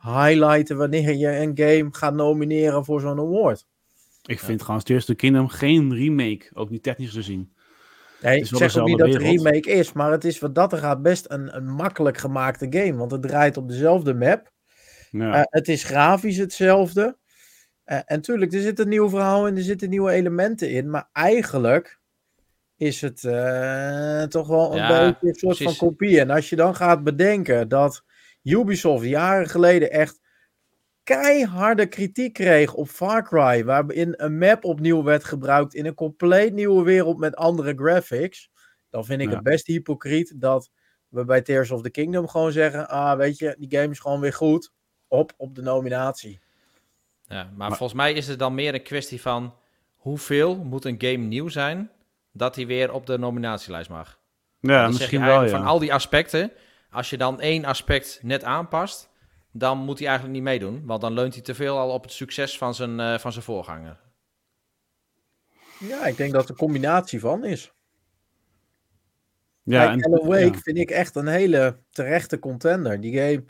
highlighten 0.01 0.77
wanneer 0.77 1.15
je 1.15 1.27
een 1.27 1.51
game 1.57 1.88
gaat 1.91 2.13
nomineren 2.13 2.85
voor 2.85 3.01
zo'n 3.01 3.19
award. 3.19 3.65
Ik 4.25 4.39
vind 4.39 4.61
gewoon 4.61 4.81
Tears 4.81 5.09
of 5.09 5.15
Kingdom 5.15 5.47
geen 5.47 5.94
remake, 5.94 6.50
ook 6.53 6.69
niet 6.69 6.83
technisch 6.83 7.11
gezien. 7.11 7.53
Nee, 8.21 8.38
ik 8.38 8.45
zeg 8.45 8.77
ook 8.77 8.88
niet 8.88 8.97
dat 8.97 9.13
het 9.13 9.21
remake 9.21 9.69
is, 9.69 9.94
maar 9.94 10.11
het 10.11 10.23
is 10.23 10.39
wat 10.39 10.56
dat 10.56 10.73
er 10.73 10.77
gaat 10.77 11.01
best 11.01 11.25
een, 11.29 11.56
een 11.56 11.69
makkelijk 11.69 12.17
gemaakte 12.17 12.67
game. 12.69 12.95
Want 12.95 13.11
het 13.11 13.21
draait 13.21 13.57
op 13.57 13.67
dezelfde 13.67 14.13
map. 14.13 14.51
Ja. 15.11 15.38
Uh, 15.38 15.41
het 15.44 15.67
is 15.67 15.83
grafisch 15.83 16.38
hetzelfde. 16.38 17.17
Uh, 17.89 17.95
en 17.95 18.03
natuurlijk, 18.07 18.53
er 18.53 18.62
zit 18.62 18.80
een 18.80 18.89
nieuw 18.89 19.09
verhaal 19.09 19.47
en 19.47 19.56
er 19.56 19.63
zitten 19.63 19.89
nieuwe 19.89 20.12
elementen 20.12 20.69
in. 20.69 20.89
Maar 20.89 21.09
eigenlijk 21.13 22.00
is 22.77 23.01
het 23.01 23.24
uh, 23.24 24.24
toch 24.24 24.47
wel 24.47 24.71
een 24.71 24.77
ja, 24.77 24.88
beetje 24.88 25.27
een 25.27 25.33
soort 25.33 25.57
precies. 25.57 25.77
van 25.77 25.88
kopie. 25.88 26.19
En 26.19 26.30
als 26.30 26.50
je 26.50 26.56
dan 26.56 26.75
gaat 26.75 27.03
bedenken 27.03 27.68
dat 27.68 28.03
Ubisoft 28.44 29.06
jaren 29.06 29.50
geleden 29.50 29.91
echt 29.91 30.19
keiharde 31.03 31.86
kritiek 31.86 32.33
kreeg 32.33 32.74
op 32.74 32.88
Far 32.88 33.24
Cry, 33.24 33.65
waarin 33.65 34.13
een 34.18 34.38
map 34.38 34.63
opnieuw 34.63 35.03
werd 35.03 35.24
gebruikt 35.24 35.74
in 35.74 35.85
een 35.85 35.94
compleet 35.94 36.53
nieuwe 36.53 36.83
wereld 36.83 37.18
met 37.18 37.35
andere 37.35 37.74
graphics, 37.75 38.50
dan 38.89 39.06
vind 39.06 39.21
ik 39.21 39.27
ja. 39.27 39.33
het 39.33 39.44
best 39.44 39.68
hypocriet 39.68 40.33
dat 40.35 40.69
we 41.07 41.25
bij 41.25 41.42
Tears 41.42 41.71
of 41.71 41.81
the 41.81 41.89
Kingdom 41.89 42.27
gewoon 42.27 42.51
zeggen, 42.51 42.89
ah 42.89 43.18
weet 43.18 43.38
je, 43.38 43.56
die 43.59 43.80
game 43.80 43.92
is 43.92 44.00
gewoon 44.00 44.19
weer 44.19 44.33
goed, 44.33 44.71
op, 45.07 45.33
op 45.38 45.56
de 45.56 45.62
nominatie. 45.62 46.39
Ja, 47.29 47.43
maar, 47.43 47.69
maar 47.69 47.77
volgens 47.77 47.99
mij 47.99 48.13
is 48.13 48.27
het 48.27 48.39
dan 48.39 48.53
meer 48.53 48.73
een 48.73 48.83
kwestie 48.83 49.21
van 49.21 49.55
hoeveel 49.95 50.57
moet 50.57 50.85
een 50.85 50.95
game 50.97 51.25
nieuw 51.25 51.47
zijn 51.47 51.92
dat 52.31 52.56
hij 52.56 52.68
weer 52.68 52.94
op 52.94 53.06
de 53.06 53.18
nominatielijst 53.18 53.89
mag. 53.89 54.19
Ja, 54.59 54.87
misschien 54.87 55.25
wel. 55.25 55.44
Ja. 55.44 55.49
Van 55.49 55.65
al 55.65 55.80
die 55.80 55.94
aspecten, 55.94 56.51
als 56.92 57.09
je 57.09 57.18
dan 57.18 57.42
één 57.42 57.65
aspect 57.65 58.19
net 58.21 58.44
aanpast, 58.44 59.09
dan 59.51 59.77
moet 59.77 59.99
hij 59.99 60.07
eigenlijk 60.07 60.37
niet 60.37 60.47
meedoen. 60.47 60.85
Want 60.85 61.01
dan 61.01 61.13
leunt 61.13 61.33
hij 61.33 61.44
te 61.44 61.56
veel 61.56 61.77
al 61.77 61.89
op 61.89 62.04
het 62.04 62.11
succes 62.11 62.57
van 62.57 62.75
zijn, 62.75 62.99
uh, 62.99 63.18
van 63.18 63.31
zijn 63.31 63.44
voorganger. 63.44 63.99
Ja, 65.80 66.06
ik 66.06 66.18
denk 66.18 66.31
dat 66.31 66.42
het 66.42 66.49
een 66.49 66.56
combinatie 66.56 67.19
van 67.19 67.44
is. 67.45 67.73
Ja, 69.63 69.85
Kijk, 69.85 70.06
en, 70.06 70.11
Wake 70.11 70.45
ja. 70.45 70.59
vind 70.59 70.77
ik 70.77 70.89
echt 70.89 71.15
een 71.15 71.27
hele 71.27 71.77
terechte 71.89 72.39
contender. 72.39 73.01
Die 73.01 73.18
game, 73.18 73.45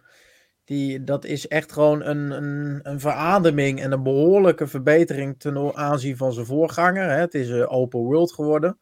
die, 0.70 1.04
dat 1.04 1.26
is 1.26 1.48
echt 1.48 1.72
gewoon 1.72 2.02
een, 2.04 2.32
een, 2.32 2.80
een 2.84 3.00
verademing 3.00 3.82
en 3.82 3.92
een 3.92 4.04
behoorlijke 4.04 4.68
verbetering 4.68 5.40
ten 5.40 5.76
aanzien 5.76 6.18
van 6.18 6.34
zijn 6.34 6.46
voorganger. 6.46 7.10
Hè. 7.10 7.16
Het 7.20 7.34
is 7.34 7.50
een 7.50 7.68
open 7.68 8.00
world 8.00 8.34
geworden. 8.34 8.80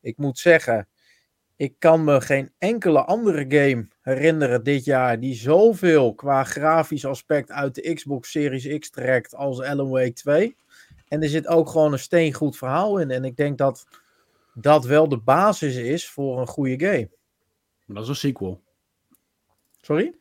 Ik 0.00 0.16
moet 0.16 0.38
zeggen, 0.38 0.88
ik 1.56 1.74
kan 1.78 2.04
me 2.04 2.20
geen 2.20 2.52
enkele 2.58 3.04
andere 3.04 3.44
game 3.48 3.88
herinneren 4.00 4.64
dit 4.64 4.84
jaar 4.84 5.20
die 5.20 5.34
zoveel 5.34 6.14
qua 6.14 6.44
grafisch 6.44 7.04
aspect 7.04 7.50
uit 7.50 7.74
de 7.74 7.94
Xbox 7.94 8.30
Series 8.30 8.78
X 8.78 8.90
trekt 8.90 9.34
als 9.34 9.60
Alan 9.60 9.90
Wake 9.90 10.12
2. 10.12 10.56
En 11.08 11.22
er 11.22 11.28
zit 11.28 11.46
ook 11.46 11.68
gewoon 11.68 11.92
een 11.92 11.98
steengoed 11.98 12.56
verhaal 12.56 12.98
in. 12.98 13.10
En 13.10 13.24
ik 13.24 13.36
denk 13.36 13.58
dat 13.58 13.86
dat 14.54 14.84
wel 14.84 15.08
de 15.08 15.18
basis 15.18 15.76
is 15.76 16.08
voor 16.08 16.40
een 16.40 16.46
goede 16.46 16.86
game. 16.86 17.10
Maar 17.84 17.96
dat 17.96 18.02
is 18.04 18.08
een 18.08 18.16
sequel. 18.16 18.62
Sorry? 19.80 20.19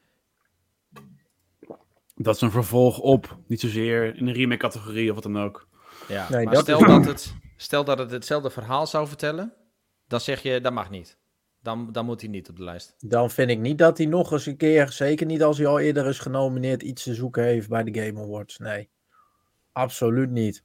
Dat 2.22 2.36
is 2.36 2.42
een 2.42 2.52
vervolg 2.52 3.00
op, 3.00 3.38
niet 3.48 3.60
zozeer 3.60 4.16
in 4.16 4.28
een 4.28 4.34
remake 4.34 4.60
categorie 4.60 5.10
of 5.10 5.16
wat 5.16 5.24
dan 5.24 5.40
ook. 5.40 5.68
Ja, 6.08 6.30
nee, 6.30 6.46
maar 6.46 6.56
stel, 6.56 6.86
dat 6.86 7.06
het, 7.06 7.36
stel 7.56 7.84
dat 7.84 8.00
het 8.00 8.12
hetzelfde 8.12 8.50
verhaal 8.50 8.88
zou 8.88 9.08
vertellen, 9.08 9.54
dan 10.08 10.20
zeg 10.20 10.42
je 10.42 10.62
dat 10.62 10.74
mag 10.74 10.90
niet 10.90 11.20
dan, 11.62 11.92
dan 11.92 12.06
moet 12.06 12.22
hij 12.22 12.30
niet 12.30 12.50
op 12.50 12.56
de 12.56 12.64
lijst. 12.64 12.96
Dan 12.98 13.30
vind 13.30 13.50
ik 13.50 13.60
niet 13.60 13.78
dat 13.78 13.98
hij 13.98 14.08
nog 14.08 14.32
eens 14.32 14.46
een 14.46 14.58
keer, 14.58 14.92
zeker 14.92 15.26
niet 15.26 15.44
als 15.44 15.58
hij 15.58 15.68
al 15.68 15.80
eerder 15.80 16.08
is 16.08 16.20
genomineerd, 16.20 16.84
iets 16.84 17.04
te 17.04 17.14
zoeken 17.14 17.44
heeft 17.44 17.70
bij 17.70 17.84
de 17.84 18.02
Game 18.02 18.22
Awards. 18.22 18.58
Nee, 18.58 18.90
absoluut 19.72 20.30
niet. 20.30 20.64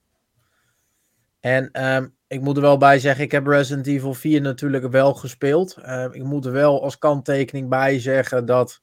En 1.41 1.87
um, 1.87 2.17
ik 2.27 2.41
moet 2.41 2.57
er 2.57 2.63
wel 2.63 2.77
bij 2.77 2.99
zeggen, 2.99 3.25
ik 3.25 3.33
heb 3.33 3.47
Resident 3.47 3.87
Evil 3.87 4.15
4 4.15 4.41
natuurlijk 4.41 4.91
wel 4.91 5.15
gespeeld. 5.15 5.77
Uh, 5.79 6.07
ik 6.11 6.25
moet 6.25 6.45
er 6.45 6.53
wel 6.53 6.83
als 6.83 6.99
kanttekening 6.99 7.69
bij 7.69 8.01
zeggen 8.01 8.47
dat 8.47 8.83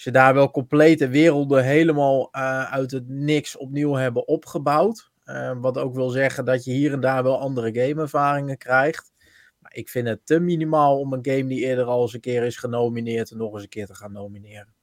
ze 0.00 0.10
daar 0.10 0.34
wel 0.34 0.50
complete 0.50 1.08
werelden 1.08 1.64
helemaal 1.64 2.28
uh, 2.32 2.72
uit 2.72 2.90
het 2.90 3.08
niks 3.08 3.56
opnieuw 3.56 3.92
hebben 3.92 4.28
opgebouwd. 4.28 5.10
Uh, 5.24 5.52
wat 5.60 5.78
ook 5.78 5.94
wil 5.94 6.08
zeggen 6.08 6.44
dat 6.44 6.64
je 6.64 6.72
hier 6.72 6.92
en 6.92 7.00
daar 7.00 7.22
wel 7.22 7.40
andere 7.40 7.72
gameervaringen 7.72 8.58
krijgt. 8.58 9.12
Maar 9.58 9.74
ik 9.74 9.88
vind 9.88 10.08
het 10.08 10.26
te 10.26 10.38
minimaal 10.38 10.98
om 10.98 11.12
een 11.12 11.24
game 11.24 11.46
die 11.46 11.60
eerder 11.60 11.84
al 11.84 12.02
eens 12.02 12.14
een 12.14 12.20
keer 12.20 12.42
is 12.42 12.56
genomineerd... 12.56 13.30
nog 13.30 13.52
eens 13.52 13.62
een 13.62 13.68
keer 13.68 13.86
te 13.86 13.94
gaan 13.94 14.12
nomineren. 14.12 14.74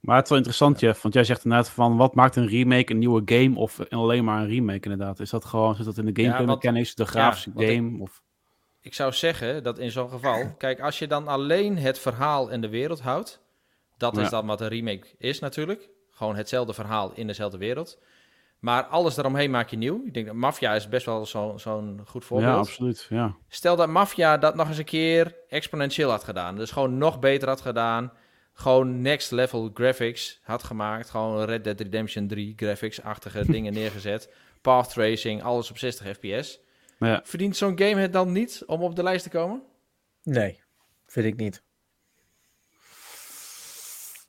Maar 0.00 0.14
het 0.14 0.24
is 0.24 0.30
wel 0.30 0.38
interessant, 0.38 0.80
Jeff, 0.80 1.02
want 1.02 1.14
jij 1.14 1.24
zegt 1.24 1.44
inderdaad 1.44 1.70
van 1.70 1.96
wat 1.96 2.14
maakt 2.14 2.36
een 2.36 2.48
remake 2.48 2.92
een 2.92 2.98
nieuwe 2.98 3.22
game 3.24 3.56
of 3.56 3.88
alleen 3.88 4.24
maar 4.24 4.42
een 4.42 4.48
remake 4.48 4.90
inderdaad? 4.90 5.20
Is 5.20 5.30
dat 5.30 5.44
gewoon, 5.44 5.74
zit 5.74 5.84
dat 5.84 5.98
in 5.98 6.04
de 6.04 6.22
gameplay 6.22 6.46
ja, 6.46 6.54
mechanics, 6.54 6.94
de 6.94 7.06
grafische 7.06 7.50
ja, 7.54 7.66
game? 7.66 7.94
Ik, 7.94 8.02
of? 8.02 8.22
ik 8.80 8.94
zou 8.94 9.12
zeggen 9.12 9.62
dat 9.62 9.78
in 9.78 9.90
zo'n 9.90 10.10
geval, 10.10 10.54
kijk, 10.58 10.80
als 10.80 10.98
je 10.98 11.06
dan 11.06 11.28
alleen 11.28 11.78
het 11.78 11.98
verhaal 11.98 12.50
en 12.50 12.60
de 12.60 12.68
wereld 12.68 13.00
houdt, 13.00 13.44
dat 13.96 14.16
is 14.16 14.30
dan 14.30 14.46
wat 14.46 14.60
een 14.60 14.68
remake 14.68 15.06
is 15.18 15.38
natuurlijk. 15.38 15.88
Gewoon 16.10 16.36
hetzelfde 16.36 16.72
verhaal 16.72 17.12
in 17.14 17.26
dezelfde 17.26 17.58
wereld. 17.58 17.98
Maar 18.58 18.84
alles 18.84 19.16
eromheen 19.16 19.50
maak 19.50 19.68
je 19.68 19.76
nieuw. 19.76 20.02
Ik 20.04 20.14
denk 20.14 20.26
dat 20.26 20.34
Mafia 20.34 20.74
is 20.74 20.88
best 20.88 21.06
wel 21.06 21.26
zo'n 21.26 21.58
zo 21.58 21.96
goed 22.04 22.24
voorbeeld. 22.24 22.52
Ja, 22.52 22.58
absoluut. 22.58 23.06
Ja. 23.10 23.36
Stel 23.48 23.76
dat 23.76 23.88
Mafia 23.88 24.38
dat 24.38 24.54
nog 24.54 24.68
eens 24.68 24.78
een 24.78 24.84
keer 24.84 25.36
exponentieel 25.48 26.10
had 26.10 26.24
gedaan. 26.24 26.56
Dus 26.56 26.70
gewoon 26.70 26.98
nog 26.98 27.18
beter 27.18 27.48
had 27.48 27.60
gedaan 27.60 28.12
gewoon 28.56 29.00
next 29.00 29.30
level 29.30 29.70
graphics 29.74 30.40
had 30.42 30.62
gemaakt. 30.62 31.10
Gewoon 31.10 31.44
Red 31.44 31.64
Dead 31.64 31.80
Redemption 31.80 32.26
3 32.26 32.52
graphics-achtige 32.56 33.44
dingen 33.52 33.72
neergezet. 33.72 34.32
Path 34.60 34.90
tracing, 34.90 35.42
alles 35.42 35.70
op 35.70 35.78
60 35.78 36.16
fps. 36.16 36.60
Ja. 36.98 37.20
Verdient 37.24 37.56
zo'n 37.56 37.78
game 37.78 38.00
het 38.00 38.12
dan 38.12 38.32
niet 38.32 38.62
om 38.66 38.82
op 38.82 38.96
de 38.96 39.02
lijst 39.02 39.22
te 39.22 39.30
komen? 39.30 39.62
Nee, 40.22 40.60
vind 41.06 41.26
ik 41.26 41.36
niet. 41.36 41.62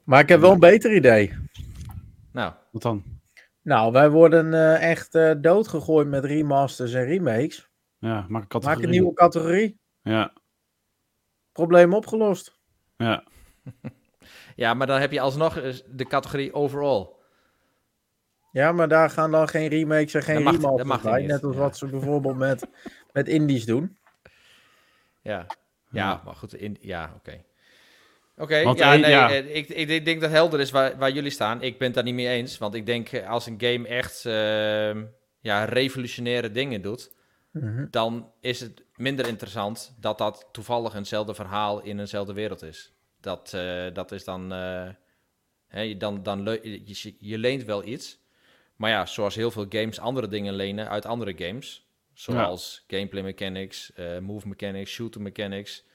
Maar 0.07 0.19
ik 0.19 0.29
heb 0.29 0.39
wel 0.39 0.51
een 0.51 0.59
beter 0.59 0.95
idee. 0.95 1.33
Nou. 2.31 2.53
Wat 2.71 2.81
dan? 2.81 3.03
Nou, 3.61 3.91
wij 3.91 4.09
worden 4.09 4.53
uh, 4.53 4.89
echt 4.89 5.15
uh, 5.15 5.31
doodgegooid 5.37 6.07
met 6.07 6.25
remasters 6.25 6.93
en 6.93 7.05
remakes. 7.05 7.69
Ja, 7.99 8.25
maak 8.27 8.41
een 8.41 8.47
categorie. 8.47 8.77
Maak 8.77 8.85
een 8.85 8.91
nieuwe 8.91 9.13
categorie. 9.13 9.79
Ja. 10.01 10.33
Probleem 11.51 11.93
opgelost. 11.93 12.59
Ja. 12.97 13.23
Ja, 14.55 14.73
maar 14.73 14.87
dan 14.87 14.99
heb 14.99 15.11
je 15.11 15.19
alsnog 15.19 15.53
de 15.85 16.05
categorie 16.05 16.53
overall. 16.53 17.09
Ja, 18.51 18.71
maar 18.71 18.87
daar 18.87 19.09
gaan 19.09 19.31
dan 19.31 19.47
geen 19.47 19.67
remakes 19.67 20.13
en 20.13 20.23
geen 20.23 20.37
remasters 20.37 21.01
bij. 21.01 21.25
Net 21.25 21.43
als 21.43 21.55
wat 21.55 21.77
ze 21.77 21.85
bijvoorbeeld 21.87 22.37
met, 22.37 22.67
met 23.11 23.27
indies 23.27 23.65
doen. 23.65 23.97
Ja, 25.21 25.45
ja 25.89 26.21
maar 26.25 26.35
goed. 26.35 26.53
In, 26.53 26.77
ja, 26.79 27.13
oké. 27.15 27.43
Oké, 28.39 28.57
ja, 28.57 28.95
nee, 28.95 29.13
eh, 29.13 29.55
Ik, 29.55 29.69
ik, 29.69 30.05
denk 30.05 30.21
dat 30.21 30.29
helder 30.29 30.59
is 30.59 30.71
waar, 30.71 30.97
waar 30.97 31.11
jullie 31.11 31.31
staan. 31.31 31.61
Ik 31.61 31.77
ben 31.77 31.87
het 31.87 31.95
daar 31.95 32.03
niet 32.03 32.13
mee 32.13 32.27
eens. 32.27 32.57
Want 32.57 32.73
ik 32.73 32.85
denk 32.85 33.11
eh, 33.11 33.29
als 33.29 33.45
een 33.45 33.61
game 33.61 33.87
echt 33.87 34.23
uh, 34.25 35.03
ja, 35.39 35.63
revolutionaire 35.65 36.51
dingen 36.51 36.81
doet... 36.81 37.15
Mhm. 37.51 37.85
dan 37.89 38.31
is 38.41 38.59
het 38.59 38.83
minder 38.95 39.27
interessant 39.27 39.95
dat 39.99 40.17
dat 40.17 40.49
toevallig 40.51 40.93
eenzelfde 40.93 41.33
verhaal 41.33 41.81
in 41.81 41.99
eenzelfde 41.99 42.33
wereld 42.33 42.61
is. 42.61 42.93
Dat, 43.21 43.51
uh, 43.55 43.85
dat 43.93 44.11
is 44.11 44.23
dan, 44.23 44.53
uh, 44.53 44.89
hè, 45.67 45.97
dan, 45.97 46.23
dan 46.23 46.43
je, 46.61 47.15
je, 47.19 47.37
leent 47.37 47.63
wel 47.63 47.85
iets. 47.85 48.19
Maar 48.75 48.89
ja, 48.89 49.05
zoals 49.05 49.35
heel 49.35 49.51
veel 49.51 49.65
games 49.69 49.99
andere 49.99 50.27
dingen 50.27 50.53
lenen 50.53 50.89
uit 50.89 51.05
andere 51.05 51.33
games. 51.37 51.87
Zoals 52.13 52.83
gameplay 52.87 53.23
mechanics, 53.23 53.91
uh, 53.95 54.19
move 54.19 54.47
mechanics, 54.47 54.91
shooter 54.91 55.21
mechanics. 55.21 55.85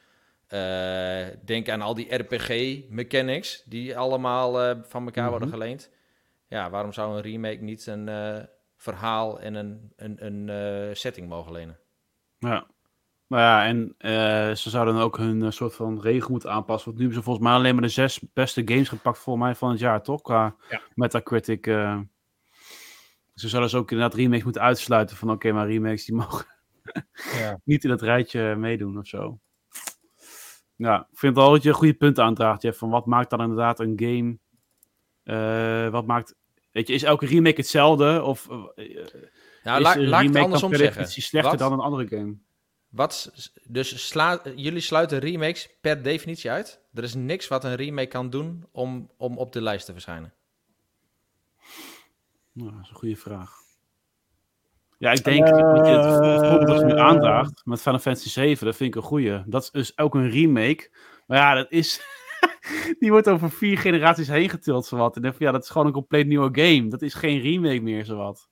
Denk 1.45 1.69
aan 1.69 1.83
al 1.83 1.95
die 1.95 2.15
RPG 2.15 2.81
mechanics 2.89 3.63
die 3.65 3.99
allemaal 3.99 4.77
van 4.89 5.05
elkaar 5.05 5.31
worden 5.31 5.49
mhm. 5.49 5.57
geleend. 5.57 5.91
Ja, 6.49 6.71
waarom 6.71 6.93
zou 6.93 7.17
een 7.17 7.23
remake 7.23 7.63
niet 7.63 7.87
een 7.87 8.11
verhaal 8.77 9.41
en 9.41 9.55
een, 9.55 9.93
een, 9.97 10.27
een 10.27 10.97
setting 10.97 11.29
mogen 11.29 11.53
lenen? 11.53 11.79
Ja, 12.39 12.67
nou 13.33 13.45
ja, 13.45 13.65
en 13.65 13.95
uh, 13.99 14.55
ze 14.55 14.71
zouden 14.71 14.95
ook 14.95 15.17
hun 15.17 15.41
uh, 15.41 15.51
soort 15.51 15.75
van 15.75 16.01
regel 16.01 16.31
moeten 16.31 16.51
aanpassen. 16.51 16.85
Want 16.85 16.97
nu 16.97 17.03
hebben 17.05 17.23
ze 17.23 17.25
volgens 17.25 17.47
mij 17.47 17.55
alleen 17.55 17.75
maar 17.75 17.83
de 17.83 17.89
zes 17.89 18.21
beste 18.33 18.63
games 18.65 18.89
gepakt 18.89 19.19
volgens 19.19 19.45
mij 19.45 19.55
van 19.55 19.71
het 19.71 19.79
jaar, 19.79 20.03
toch? 20.03 20.23
Qua 20.23 20.57
ja. 20.69 20.81
Metacritic. 20.95 21.67
Uh, 21.67 22.01
ze 23.35 23.49
zouden 23.49 23.71
ze 23.71 23.77
ook 23.77 23.91
inderdaad 23.91 24.19
remakes 24.19 24.45
moeten 24.45 24.63
uitsluiten 24.63 25.17
van 25.17 25.29
oké, 25.29 25.37
okay, 25.37 25.59
maar 25.59 25.71
remakes 25.73 26.05
die 26.05 26.15
mogen 26.15 26.47
ja. 27.39 27.61
niet 27.65 27.85
in 27.85 27.91
het 27.91 28.03
rijtje 28.03 28.57
meedoen 28.57 28.99
of 28.99 29.07
zo. 29.07 29.39
Ja, 30.83 31.01
ik 31.11 31.19
vind 31.19 31.37
het 31.37 31.45
al 31.45 31.53
dat 31.53 31.63
je 31.63 31.69
een 31.69 31.75
goede 31.75 31.95
punt 31.95 32.19
aandraagt, 32.19 32.63
Jeff. 32.63 32.79
Van 32.79 32.91
wat 32.91 33.07
maakt 33.07 33.31
dan 33.31 33.41
inderdaad 33.41 33.81
een 33.81 34.39
game... 35.25 35.91
wat 35.91 36.07
maakt... 36.07 36.35
Weet 36.71 36.89
je, 36.89 36.95
is 36.95 37.03
elke 37.03 37.27
remake 37.27 37.61
hetzelfde? 37.61 38.23
Of 38.23 38.49
nou, 38.49 39.81
la, 39.81 39.99
laat 39.99 40.23
ik 40.23 40.29
het 40.29 40.37
andersom 40.37 40.75
zeggen. 40.75 41.03
Is 41.03 41.27
slechter 41.27 41.51
wat? 41.51 41.59
dan 41.59 41.73
een 41.73 41.81
andere 41.81 42.09
game? 42.09 42.37
Wat, 42.89 43.33
dus 43.65 44.09
sla, 44.09 44.43
jullie 44.57 44.81
sluiten 44.81 45.19
remakes 45.19 45.77
per 45.81 46.03
definitie 46.03 46.51
uit? 46.51 46.81
Er 46.95 47.03
is 47.03 47.15
niks 47.15 47.49
wat 47.49 47.65
een 47.65 47.75
remake 47.75 48.09
kan 48.09 48.31
doen 48.31 48.69
om, 48.73 49.11
om 49.17 49.39
op 49.39 49.53
de 49.53 49.63
lijst 49.63 49.87
te 49.87 49.93
verschijnen. 49.93 50.35
Nou, 52.53 52.71
dat 52.71 52.81
is 52.83 52.89
een 52.89 52.97
goede 52.97 53.17
vraag. 53.17 53.53
Ja, 55.03 55.11
ik 55.11 55.25
denk 55.25 55.49
uh, 55.49 55.75
dat 55.75 55.87
je 55.87 55.93
het 55.93 56.47
voorbeeld 56.47 56.67
dat 56.67 56.81
je 56.81 56.87
nu 56.87 56.99
aandraagt 56.99 57.63
met 57.65 57.81
Final 57.81 57.99
Fantasy 57.99 58.29
7, 58.29 58.67
dat 58.67 58.77
vind 58.77 58.95
ik 58.95 59.03
een 59.03 59.09
goede. 59.09 59.43
Dat 59.47 59.63
is 59.63 59.71
dus 59.71 59.99
ook 59.99 60.15
een 60.15 60.31
remake. 60.31 60.91
Maar 61.27 61.39
ja, 61.39 61.55
dat 61.55 61.67
is. 61.71 62.01
die 63.01 63.11
wordt 63.11 63.29
over 63.29 63.51
vier 63.51 63.79
generaties 63.79 64.29
heen 64.29 64.49
getild, 64.49 64.87
zowat. 64.87 65.17
En 65.17 65.23
dan 65.23 65.35
ja, 65.39 65.51
dat 65.53 65.63
is 65.63 65.71
gewoon 65.71 65.87
een 65.87 65.93
compleet 65.93 66.27
nieuwe 66.27 66.49
game. 66.53 66.89
Dat 66.89 67.03
is 67.03 67.15
geen 67.15 67.41
remake 67.41 67.81
meer, 67.81 68.05
zowat. 68.05 68.49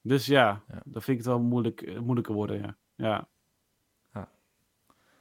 Dus 0.00 0.26
ja, 0.26 0.62
ja. 0.68 0.82
dat 0.84 1.04
vind 1.04 1.18
ik 1.18 1.24
het 1.24 1.34
wel 1.34 1.40
moeilijk, 1.40 1.82
eh, 1.82 1.98
moeilijker 1.98 2.34
worden, 2.34 2.60
ja. 2.60 2.76
Ja, 2.96 3.28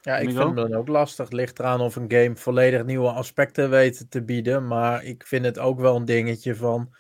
ja 0.02 0.18
ik 0.18 0.30
vind 0.30 0.44
het 0.44 0.56
dan 0.56 0.74
ook 0.74 0.88
lastig. 0.88 1.26
Het 1.26 1.34
ligt 1.34 1.60
eraan 1.60 1.82
of 1.82 1.96
een 1.96 2.12
game 2.12 2.36
volledig 2.36 2.86
nieuwe 2.86 3.12
aspecten 3.12 3.70
weet 3.70 4.06
te 4.10 4.24
bieden. 4.24 4.68
Maar 4.68 5.04
ik 5.04 5.26
vind 5.28 5.46
het 5.46 5.60
ook 5.60 5.80
wel 5.80 5.96
een 5.96 6.06
dingetje 6.06 6.56
van... 6.56 6.94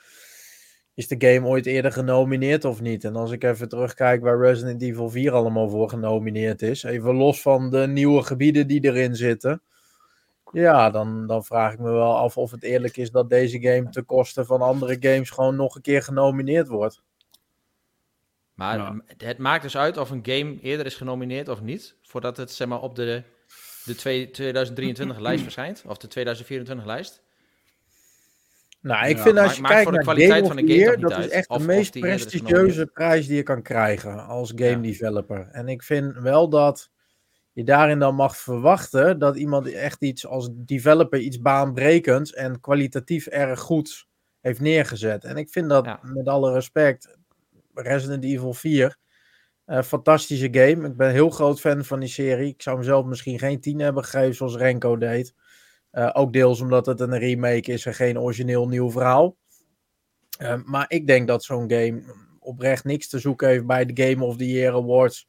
Is 0.96 1.08
de 1.08 1.16
game 1.20 1.48
ooit 1.48 1.66
eerder 1.66 1.92
genomineerd 1.92 2.66
of 2.66 2.82
niet? 2.82 3.04
En 3.04 3.16
als 3.16 3.32
ik 3.32 3.44
even 3.44 3.70
terugkijk 3.70 4.22
waar 4.22 4.40
Resident 4.40 4.82
Evil 4.82 5.10
4 5.10 5.32
allemaal 5.32 5.70
voor 5.70 5.90
genomineerd 5.90 6.62
is. 6.62 6.84
Even 6.84 7.16
los 7.16 7.42
van 7.42 7.70
de 7.70 7.88
nieuwe 7.88 8.24
gebieden 8.24 8.68
die 8.68 8.84
erin 8.84 9.16
zitten. 9.16 9.62
Ja, 10.52 10.90
dan, 10.90 11.28
dan 11.28 11.46
vraag 11.46 11.74
ik 11.74 11.80
me 11.80 11.92
wel 11.92 12.18
af 12.18 12.38
of 12.38 12.52
het 12.52 12.64
eerlijk 12.64 12.98
is 12.98 13.12
dat 13.12 13.30
deze 13.30 13.62
game 13.62 13.90
ten 13.90 14.06
koste 14.06 14.46
van 14.46 14.62
andere 14.62 14.98
games 15.00 15.30
gewoon 15.30 15.56
nog 15.56 15.76
een 15.76 15.82
keer 15.82 16.04
genomineerd 16.04 16.68
wordt. 16.68 17.04
Maar 18.54 18.94
het 19.18 19.38
maakt 19.38 19.64
dus 19.64 19.78
uit 19.78 19.98
of 19.98 20.10
een 20.10 20.26
game 20.26 20.60
eerder 20.62 20.86
is 20.86 20.96
genomineerd 20.96 21.48
of 21.48 21.62
niet, 21.62 21.96
voordat 22.02 22.38
het 22.38 22.52
zeg 22.52 22.68
maar, 22.68 22.82
op 22.82 22.96
de, 22.96 23.24
de 23.86 23.96
2023 23.96 25.20
lijst 25.20 25.44
verschijnt, 25.50 25.84
of 25.88 25.98
de 25.98 26.08
2024 26.08 26.86
lijst. 26.86 27.24
Nou, 28.86 29.08
ik 29.08 29.20
vind 29.20 29.38
als 29.38 29.56
je 29.56 29.62
kijkt 29.62 29.92
naar 29.92 30.00
de 30.00 30.06
kwaliteit 30.06 30.48
van 30.48 30.56
de 30.56 30.78
game, 30.78 30.98
dat 30.98 31.18
is 31.18 31.30
echt 31.30 31.50
de 31.50 31.60
meest 31.60 32.00
prestigieuze 32.00 32.86
prijs 32.86 33.28
die 33.28 33.36
je 33.36 33.44
kan 33.44 33.62
krijgen 33.62 34.26
als 34.26 34.54
game 34.56 34.82
developer. 34.82 35.48
En 35.52 35.68
ik 35.68 35.84
vind 35.84 36.18
wel 36.18 36.50
dat 36.50 36.92
je 37.52 37.64
daarin 37.64 38.00
dan 38.00 38.16
mag 38.16 38.38
verwachten 38.38 39.20
dat 39.20 39.36
iemand 39.36 39.72
echt 39.72 40.02
iets 40.04 40.28
als 40.28 40.50
developer 40.52 41.20
iets 41.20 41.42
baanbrekends 41.42 42.34
en 42.34 42.60
kwalitatief 42.60 43.28
erg 43.28 43.60
goed 43.60 44.08
heeft 44.42 44.60
neergezet. 44.60 45.24
En 45.24 45.38
ik 45.38 45.50
vind 45.50 45.70
dat 45.70 45.98
met 46.02 46.28
alle 46.28 46.54
respect 46.54 47.18
Resident 47.74 48.24
Evil 48.24 48.54
4. 48.54 48.98
Uh, 49.68 49.82
fantastische 49.82 50.48
game. 50.52 50.88
Ik 50.88 50.98
ben 50.98 51.08
een 51.08 51.14
heel 51.14 51.30
groot 51.30 51.60
fan 51.60 51.86
van 51.86 52.00
die 52.00 52.10
serie. 52.10 52.50
Ik 52.50 52.62
zou 52.62 52.78
mezelf 52.78 53.06
misschien 53.06 53.40
geen 53.40 53.60
10 53.60 53.80
hebben 53.80 54.04
gegeven 54.04 54.36
zoals 54.36 54.56
Renko 54.56 54.98
deed. 54.98 55.34
Uh, 55.96 56.10
ook 56.14 56.34
deels 56.34 56.62
omdat 56.62 56.86
het 56.86 57.00
een 57.00 57.18
remake 57.18 57.72
is 57.72 57.86
en 57.86 57.94
geen 57.94 58.20
origineel 58.20 58.68
nieuw 58.68 58.92
verhaal. 58.92 59.36
Uh, 60.42 60.64
maar 60.64 60.86
ik 60.88 61.08
denk 61.08 61.28
dat 61.28 61.44
zo'n 61.44 61.72
game 61.72 62.04
oprecht 62.40 62.84
niks 62.84 63.08
te 63.08 63.20
zoeken 63.20 63.48
heeft 63.48 63.66
bij 63.66 63.86
de 63.86 64.04
Game 64.04 64.26
of 64.26 64.38
the 64.38 64.52
Year 64.52 64.74
Awards. 64.74 65.28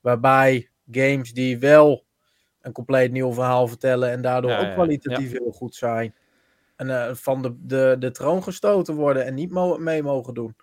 Waarbij 0.00 0.70
games 0.90 1.32
die 1.32 1.58
wel 1.58 2.04
een 2.60 2.72
compleet 2.72 3.12
nieuw 3.12 3.32
verhaal 3.32 3.68
vertellen 3.68 4.10
en 4.10 4.22
daardoor 4.22 4.50
ja, 4.50 4.68
ook 4.68 4.74
kwalitatief 4.74 5.32
ja. 5.32 5.38
heel 5.38 5.52
goed 5.52 5.74
zijn. 5.74 6.14
En 6.76 7.16
van 7.16 7.42
de, 7.42 7.56
de, 7.66 7.96
de 7.98 8.10
troon 8.10 8.42
gestoten 8.42 8.94
worden 8.94 9.24
en 9.24 9.34
niet 9.34 9.50
mo 9.50 9.78
mee 9.78 10.02
mogen 10.02 10.34
doen. 10.34 10.56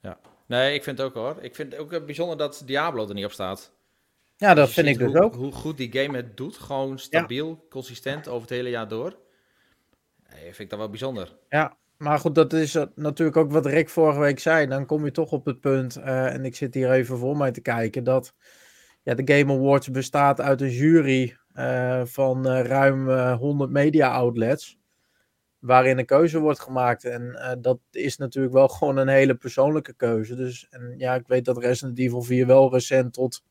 Ja. 0.00 0.18
Nee, 0.46 0.74
ik 0.74 0.84
vind 0.84 0.98
het 0.98 1.06
ook 1.06 1.14
hoor. 1.14 1.36
Ik 1.40 1.54
vind 1.54 1.72
het 1.72 1.80
ook 1.80 2.06
bijzonder 2.06 2.36
dat 2.36 2.62
Diablo 2.66 3.08
er 3.08 3.14
niet 3.14 3.24
op 3.24 3.32
staat. 3.32 3.72
Ja, 4.40 4.54
dat 4.54 4.70
vind 4.70 4.86
ik 4.86 4.98
dus 4.98 5.14
ook. 5.14 5.34
Hoe 5.34 5.52
goed 5.52 5.76
die 5.76 5.92
game 5.92 6.16
het 6.16 6.36
doet. 6.36 6.56
Gewoon 6.56 6.98
stabiel, 6.98 7.66
consistent 7.70 8.28
over 8.28 8.40
het 8.40 8.50
hele 8.50 8.70
jaar 8.70 8.88
door. 8.88 9.18
Nee, 10.30 10.42
vind 10.42 10.58
ik 10.58 10.70
dat 10.70 10.78
wel 10.78 10.88
bijzonder. 10.88 11.36
Ja, 11.48 11.76
maar 11.96 12.18
goed, 12.18 12.34
dat 12.34 12.52
is 12.52 12.78
natuurlijk 12.94 13.36
ook 13.36 13.52
wat 13.52 13.66
Rick 13.66 13.88
vorige 13.88 14.20
week 14.20 14.38
zei. 14.38 14.66
Dan 14.66 14.86
kom 14.86 15.04
je 15.04 15.10
toch 15.10 15.32
op 15.32 15.44
het 15.44 15.60
punt, 15.60 15.96
uh, 15.98 16.34
en 16.34 16.44
ik 16.44 16.56
zit 16.56 16.74
hier 16.74 16.90
even 16.90 17.18
voor 17.18 17.36
mij 17.36 17.50
te 17.50 17.60
kijken, 17.60 18.04
dat 18.04 18.34
ja, 19.02 19.14
de 19.14 19.34
Game 19.34 19.52
Awards 19.52 19.90
bestaat 19.90 20.40
uit 20.40 20.60
een 20.60 20.70
jury 20.70 21.36
eh, 21.52 22.04
van 22.04 22.48
eh, 22.48 22.64
ruim 22.64 23.10
eh, 23.10 23.38
100 23.38 23.70
media 23.70 24.10
outlets. 24.10 24.78
Waarin 25.58 25.98
een 25.98 26.06
keuze 26.06 26.38
wordt 26.38 26.60
gemaakt. 26.60 27.04
En 27.04 27.34
eh, 27.34 27.56
dat 27.58 27.78
is 27.90 28.16
natuurlijk 28.16 28.54
wel 28.54 28.68
gewoon 28.68 28.96
een 28.96 29.08
hele 29.08 29.34
persoonlijke 29.34 29.94
keuze. 29.94 30.34
Dus 30.34 30.66
en 30.70 30.94
ja, 30.96 31.14
ik 31.14 31.26
weet 31.26 31.44
dat 31.44 31.58
Resident 31.58 31.98
Evil 31.98 32.22
4 32.22 32.46
wel 32.46 32.72
recent 32.72 33.12
tot 33.12 33.42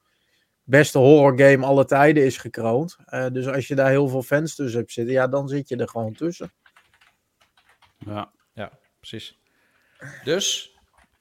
beste 0.69 0.97
horror 0.97 1.39
game 1.39 1.65
alle 1.65 1.85
tijden 1.85 2.25
is 2.25 2.37
gekroond. 2.37 2.97
Eh, 3.05 3.27
dus 3.31 3.47
als 3.47 3.67
je 3.67 3.75
daar 3.75 3.89
heel 3.89 4.07
veel 4.07 4.23
fans 4.23 4.55
tussen 4.55 4.79
hebt 4.79 4.91
zitten, 4.91 5.13
ja, 5.13 5.27
dan 5.27 5.47
zit 5.47 5.69
je 5.69 5.75
er 5.75 5.89
gewoon 5.89 6.13
tussen. 6.13 6.51
Ja. 7.97 8.31
Precies. 8.99 9.39
Dus, 10.23 10.75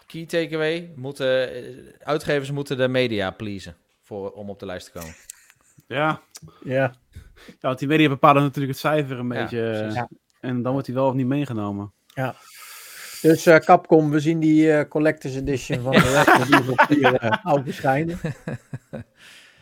key 0.07 0.27
takeaway, 0.27 0.93
moeten, 0.97 1.53
eh, 1.55 1.63
uitgevers 1.99 2.51
moeten 2.51 2.77
de 2.77 2.89
media 2.89 3.31
pleasen 3.31 3.77
voor, 4.03 4.31
om 4.31 4.51
op 4.51 4.59
de 4.59 4.67
lijst 4.67 4.93
te 4.93 4.99
komen. 4.99 5.15
Ja. 5.87 6.23
Ja, 6.65 6.95
ja, 7.45 7.55
want 7.61 7.79
die 7.79 7.89
media 7.89 8.09
bepalen 8.09 8.43
natuurlijk 8.43 8.73
het 8.73 8.81
cijfer 8.81 9.19
een 9.19 9.29
Ja, 9.33 9.41
beetje. 9.43 9.71
eh, 9.71 10.03
En 10.41 10.63
dan 10.63 10.73
wordt 10.73 10.87
hij 10.87 10.97
wel 10.97 11.07
of 11.07 11.15
niet 11.15 11.27
meegenomen. 11.27 11.93
dus 13.23 13.47
eh, 13.47 13.57
Capcom, 13.57 14.11
we 14.11 14.21
zien 14.21 14.41
die 14.41 14.73
eh, 14.73 14.89
Collector's 14.89 15.35
Edition 15.35 15.81
van 15.83 15.93
de 15.93 15.99
Resident 15.99 16.61
Evil 16.63 16.75
4 16.77 17.15
eh, 17.15 17.45
al 17.45 17.63
verschijnen. 17.65 18.19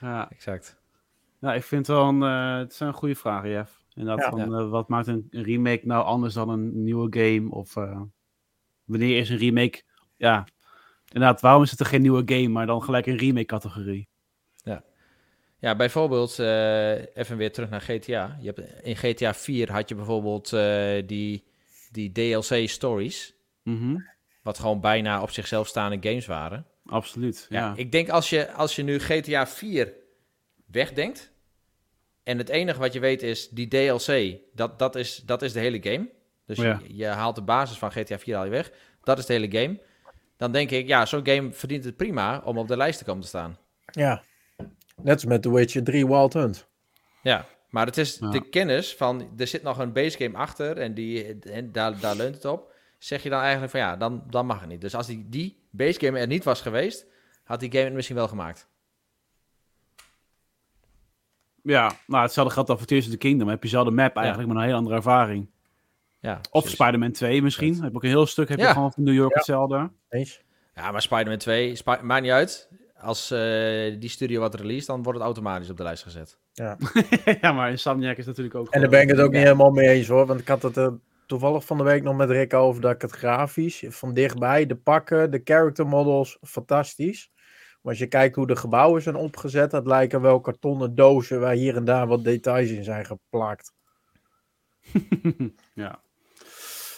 Ja, 0.00 0.30
Exact. 0.30 0.80
ja 1.40 1.54
ik 1.54 1.62
vind 1.62 1.86
wel 1.86 2.08
een, 2.08 2.22
eh, 2.22 2.56
het 2.58 2.74
zijn 2.74 2.92
goede 2.92 3.14
vragen, 3.14 3.50
Jeff. 3.50 3.84
Inderdaad, 3.94 4.24
Ja. 4.24 4.30
van, 4.30 4.54
eh, 4.54 4.68
wat 4.70 4.88
maakt 4.88 5.06
een, 5.06 5.26
remake 5.30 5.86
nou 5.86 6.04
anders 6.04 6.34
dan 6.34 6.48
een 6.48 6.82
nieuwe 6.82 7.06
game? 7.18 7.50
Of 7.50 7.76
eh, 7.76 8.00
wanneer 8.84 9.18
is 9.18 9.28
een 9.30 9.38
remake... 9.38 9.82
Ja, 10.16 10.46
inderdaad, 11.12 11.40
waarom 11.40 11.62
is 11.62 11.70
het 11.70 11.80
er 11.80 11.86
geen 11.86 12.02
nieuwe 12.02 12.22
game, 12.26 12.48
maar 12.48 12.66
dan 12.66 12.82
gelijk 12.82 13.06
een 13.06 13.16
remake 13.18 13.46
categorie? 13.46 14.08
Ja, 15.58 15.76
bijvoorbeeld, 15.76 16.38
eh, 16.38 17.16
even 17.16 17.36
weer 17.36 17.52
terug 17.52 17.70
naar 17.70 17.80
GTA. 17.80 18.36
Je 18.40 18.46
hebt, 18.46 18.82
in 18.82 18.96
GTA 18.96 19.34
4 19.34 19.72
had 19.72 19.88
je 19.88 19.94
bijvoorbeeld 19.94 20.52
eh, 20.52 21.06
die, 21.06 21.44
die 21.90 22.12
DLC 22.12 22.68
stories, 22.68 23.34
Mhm, 23.62 23.96
wat 24.42 24.58
gewoon 24.58 24.80
bijna 24.80 25.22
op 25.22 25.30
zichzelf 25.30 25.66
staande 25.66 26.08
games 26.08 26.26
waren. 26.26 26.66
Absoluut, 26.86 27.46
Ja, 27.48 27.58
ja. 27.58 27.72
ik 27.76 27.92
denk 27.92 28.08
als 28.08 28.30
je, 28.30 28.52
als 28.52 28.76
je 28.76 28.82
nu 28.82 28.98
GTA 28.98 29.46
4 29.46 29.92
wegdenkt. 30.66 31.34
En 32.22 32.38
het 32.38 32.48
enige 32.48 32.78
wat 32.78 32.92
je 32.92 33.00
weet 33.00 33.22
is 33.22 33.48
die 33.48 33.68
DLC, 33.68 34.36
dat, 34.52 34.78
dat, 34.78 34.94
is, 34.96 35.16
dat 35.16 35.42
is 35.42 35.52
de 35.52 35.60
hele 35.60 35.82
game. 35.82 36.08
Dus 36.46 36.58
Ja. 36.58 36.80
je, 36.86 36.96
je 36.96 37.06
haalt 37.06 37.34
de 37.34 37.42
basis 37.42 37.78
van 37.78 37.90
GTA 37.92 38.18
4 38.18 38.34
haal 38.34 38.44
je 38.44 38.50
weg. 38.50 38.72
Dat 39.02 39.18
is 39.18 39.26
de 39.26 39.32
hele 39.32 39.50
game. 39.60 39.80
Dan 40.36 40.52
denk 40.52 40.70
ik, 40.70 40.86
ja, 40.86 41.06
zo'n 41.06 41.26
game 41.26 41.52
verdient 41.52 41.84
het 41.84 41.96
prima 41.96 42.42
om 42.44 42.58
op 42.58 42.68
de 42.68 42.76
lijst 42.76 42.98
te 42.98 43.04
komen 43.04 43.22
te 43.22 43.28
staan. 43.28 43.58
Ja, 43.90 44.22
net 45.02 45.14
als 45.14 45.24
met 45.24 45.42
The 45.42 45.52
Witcher 45.52 45.84
3 45.84 46.06
Wild 46.06 46.32
Hunt. 46.32 46.66
Ja, 47.22 47.46
maar 47.70 47.86
het 47.86 47.96
is 47.96 48.16
Ja. 48.20 48.30
de 48.30 48.48
kennis 48.48 48.94
van, 48.94 49.30
er 49.36 49.46
zit 49.46 49.62
nog 49.62 49.78
een 49.78 49.92
base 49.92 50.16
game 50.18 50.36
achter 50.36 50.78
en, 50.78 50.94
die, 50.94 51.38
en 51.40 51.72
daar, 51.72 52.00
daar 52.00 52.16
leunt 52.16 52.34
het 52.34 52.44
op. 52.44 52.72
Zeg 53.06 53.22
je 53.22 53.28
dan 53.30 53.40
eigenlijk 53.40 53.70
van 53.70 53.80
ja, 53.80 53.96
dan, 53.96 54.22
dan 54.30 54.46
mag 54.46 54.60
het 54.60 54.68
niet. 54.68 54.80
Dus 54.80 54.94
als 54.94 55.06
die, 55.06 55.26
die 55.28 55.56
base 55.70 56.00
game 56.00 56.18
er 56.18 56.26
niet 56.26 56.44
was 56.44 56.60
geweest, 56.60 57.06
had 57.44 57.60
die 57.60 57.70
game 57.70 57.84
het 57.84 57.94
misschien 57.94 58.16
wel 58.16 58.28
gemaakt. 58.28 58.68
Ja, 61.62 61.92
nou, 62.06 62.22
hetzelfde 62.22 62.52
geldt 62.52 62.68
dan 62.68 62.78
voor 62.78 62.86
Tears 62.86 63.04
of 63.04 63.10
the 63.10 63.18
Kingdom. 63.18 63.48
Heb 63.48 63.56
je 63.56 63.62
dezelfde 63.62 63.90
map 63.90 64.16
eigenlijk, 64.16 64.48
met 64.48 64.56
een 64.56 64.62
hele 64.62 64.76
andere 64.76 64.96
ervaring. 64.96 65.48
Ja, 66.20 66.40
Of. 66.50 66.68
Spider-Man 66.68 67.12
2 67.12 67.42
misschien. 67.42 67.74
Heb 67.74 67.90
je 67.90 67.96
ook 67.96 68.02
een 68.02 68.08
heel 68.08 68.26
stuk, 68.26 68.48
heb 68.48 68.58
je 68.58 68.64
Ja. 68.64 68.72
gewoon 68.72 68.92
van 68.92 69.02
New 69.02 69.14
York 69.14 69.30
Ja. 69.30 69.36
hetzelfde. 69.36 69.90
Eens? 70.08 70.42
Ja, 70.74 70.90
maar 70.90 71.02
Spider-Man 71.02 71.38
2, 71.38 71.74
Spi- 71.74 72.02
maakt 72.02 72.22
niet 72.22 72.30
uit. 72.30 72.68
Als 72.96 73.30
eh, 73.30 73.38
die 74.00 74.08
studio 74.08 74.40
wat 74.40 74.54
release, 74.54 74.86
dan 74.86 75.02
wordt 75.02 75.18
het 75.18 75.26
automatisch 75.26 75.70
op 75.70 75.76
de 75.76 75.82
lijst 75.82 76.02
gezet. 76.02 76.38
ja, 76.52 76.76
maar 77.52 77.70
Insomniac 77.70 78.16
is 78.16 78.26
natuurlijk 78.26 78.54
ook... 78.54 78.70
En 78.70 78.80
daar 78.80 78.90
ben 78.90 79.02
ik 79.02 79.08
het 79.08 79.20
ook 79.20 79.32
niet 79.32 79.42
helemaal 79.42 79.70
mee 79.70 79.88
eens 79.88 80.08
hoor. 80.08 80.26
Want 80.26 80.40
ik 80.40 80.48
had 80.48 80.62
het 80.62 80.76
er 80.76 80.98
toevallig 81.26 81.64
van 81.64 81.76
de 81.76 81.84
week 81.84 82.02
nog 82.02 82.16
met 82.16 82.30
Rick 82.30 82.54
over 82.54 82.80
dat 82.80 82.94
ik 82.94 83.02
het 83.02 83.10
grafisch 83.10 83.84
van 83.88 84.14
dichtbij, 84.14 84.66
de 84.66 84.76
pakken, 84.76 85.30
de 85.30 85.40
character 85.44 85.86
models, 85.86 86.38
fantastisch. 86.42 87.30
Maar 87.82 87.92
als 87.92 87.98
je 87.98 88.06
kijkt 88.06 88.36
hoe 88.36 88.46
de 88.46 88.56
gebouwen 88.56 89.02
zijn 89.02 89.16
opgezet, 89.16 89.70
dat 89.70 89.86
lijken 89.86 90.20
wel 90.20 90.40
kartonnen 90.40 90.94
dozen 90.94 91.40
waar 91.40 91.54
hier 91.54 91.76
en 91.76 91.84
daar 91.84 92.06
wat 92.06 92.24
details 92.24 92.70
in 92.70 92.84
zijn 92.84 93.06
geplakt. 93.06 93.72
ja. 95.74 96.00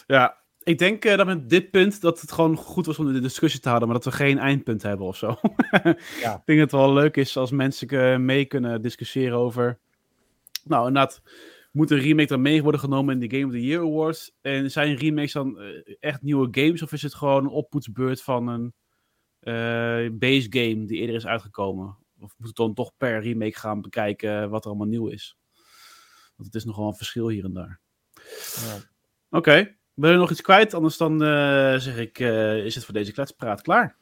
Ja, 0.07 0.39
ik 0.63 0.79
denk 0.79 1.05
eh, 1.05 1.17
dat 1.17 1.27
met 1.27 1.51
dit 1.51 1.71
punt 1.71 2.01
dat 2.01 2.21
het 2.21 2.33
gewoon 2.33 2.57
goed 2.57 2.87
was 2.87 2.99
om 2.99 3.13
de 3.13 3.21
discussie 3.21 3.61
te 3.61 3.69
houden, 3.69 3.89
maar 3.89 4.01
dat 4.01 4.13
we 4.13 4.19
geen 4.19 4.39
eindpunt 4.39 4.83
hebben 4.83 5.07
of 5.07 5.17
zo. 5.17 5.37
Ja. 6.21 6.35
Ik 6.35 6.43
denk 6.45 6.59
dat 6.59 6.71
het 6.71 6.71
wel 6.71 6.93
leuk 6.93 7.17
is 7.17 7.37
als 7.37 7.51
mensen 7.51 7.89
eh, 7.89 8.17
mee 8.17 8.45
kunnen 8.45 8.83
discussiëren 8.83 9.39
over. 9.39 9.79
Nou, 10.65 10.87
inderdaad, 10.87 11.23
moet 11.71 11.91
een 11.91 11.99
remake 11.99 12.29
dan 12.29 12.43
mee 12.43 12.63
worden 12.63 12.81
genomen 12.81 13.15
in 13.21 13.29
de 13.29 13.37
Game 13.37 13.47
of 13.47 13.53
the 13.53 13.65
Year 13.65 13.83
Awards? 13.83 14.33
En 14.41 14.71
zijn 14.71 14.97
remakes 14.97 15.33
dan 15.33 15.61
eh, 15.61 15.97
echt 16.01 16.23
nieuwe 16.23 16.49
games 16.51 16.83
of 16.83 16.93
is 16.93 17.03
het 17.03 17.15
gewoon 17.15 17.45
een 17.45 17.51
oppoetsbeurt 17.51 18.23
van 18.23 18.49
een 18.49 18.75
eh, 19.39 20.19
base 20.19 20.47
game 20.51 20.85
die 20.85 20.99
eerder 20.99 21.17
is 21.17 21.27
uitgekomen? 21.27 21.99
Of 22.21 22.35
moet 22.37 22.47
het 22.47 22.57
dan 22.57 22.75
toch 22.75 22.93
per 22.97 23.21
remake 23.23 23.59
gaan 23.59 23.81
bekijken 23.81 24.51
wat 24.51 24.65
er 24.65 24.71
allemaal 24.71 24.87
nieuw 24.87 25.09
is? 25.09 25.37
Want 26.37 26.53
het 26.53 26.55
is 26.55 26.65
nogal 26.65 26.87
een 26.87 26.95
verschil 26.95 27.29
hier 27.29 27.45
en 27.45 27.53
daar. 27.53 27.81
Ja. 28.55 28.79
Oké, 29.31 29.77
wil 29.95 30.11
je 30.11 30.17
nog 30.17 30.31
iets 30.31 30.41
kwijt? 30.41 30.75
Anders 30.75 30.97
dan 30.97 31.23
eh, 31.23 31.79
zeg 31.79 31.97
ik, 31.97 32.19
eh, 32.19 32.65
is 32.65 32.75
het 32.75 32.85
voor 32.85 32.95
deze 32.95 33.13
kletspraat 33.13 33.63
klaar? 33.63 33.97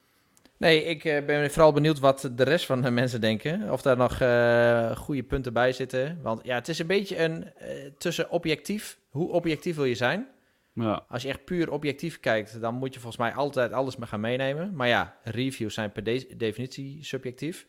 Nee, 0.59 0.85
ik 0.85 1.05
eh, 1.05 1.25
ben 1.25 1.51
vooral 1.51 1.73
benieuwd 1.73 1.99
wat 1.99 2.31
de 2.33 2.43
rest 2.45 2.67
van 2.67 2.83
de 2.83 2.91
mensen 2.91 3.21
denken. 3.21 3.71
Of 3.73 3.83
daar 3.83 3.97
nog 3.97 4.21
eh, 4.21 4.97
goede 4.97 5.23
punten 5.23 5.53
bij 5.53 5.73
zitten. 5.73 6.19
Want 6.23 6.41
ja, 6.45 6.55
het 6.55 6.69
is 6.69 6.79
een 6.79 6.87
beetje 6.87 7.19
een 7.23 7.55
eh, 7.55 7.91
tussen 7.99 8.31
objectief. 8.31 8.99
Hoe 9.11 9.31
objectief 9.31 9.77
wil 9.77 9.85
je 9.85 9.95
zijn? 9.95 10.29
Ja, 10.73 11.05
Als 11.09 11.23
je 11.23 11.29
echt 11.29 11.45
puur 11.45 11.71
objectief 11.71 12.21
kijkt, 12.21 12.61
dan 12.61 12.75
moet 12.75 12.95
je 12.95 13.01
volgens 13.01 13.23
mij 13.23 13.33
altijd 13.35 13.73
alles 13.73 13.97
maar 13.97 14.09
gaan 14.09 14.21
meenemen. 14.21 14.75
Maar 14.75 14.89
ja, 14.89 15.17
reviews 15.23 15.75
zijn 15.75 15.93
per 15.93 16.03
de- 16.05 16.35
definitie 16.37 17.05
subjectief. 17.05 17.67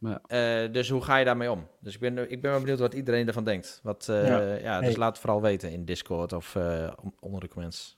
Ja. 0.00 0.20
Eh, 0.26 0.72
dus 0.72 0.88
hoe 0.88 1.02
ga 1.02 1.16
je 1.16 1.24
daarmee 1.24 1.50
om? 1.50 1.66
Dus 1.80 1.94
ik 1.94 2.00
ben, 2.00 2.30
ik 2.30 2.40
ben 2.42 2.50
wel 2.50 2.60
benieuwd 2.60 2.78
wat 2.78 2.94
iedereen 2.94 3.26
ervan 3.26 3.44
denkt. 3.44 3.80
Wat, 3.82 4.08
eh, 4.08 4.26
Ja. 4.28 4.40
ja. 4.54 4.78
dus 4.80 4.88
Hey. 4.88 4.96
laat 4.98 5.08
het 5.12 5.18
vooral 5.18 5.42
weten 5.42 5.70
in 5.70 5.84
Discord 5.84 6.32
of 6.32 6.56
eh, 6.56 6.92
on- 7.02 7.14
onder 7.20 7.40
de 7.40 7.48
comments. 7.48 7.96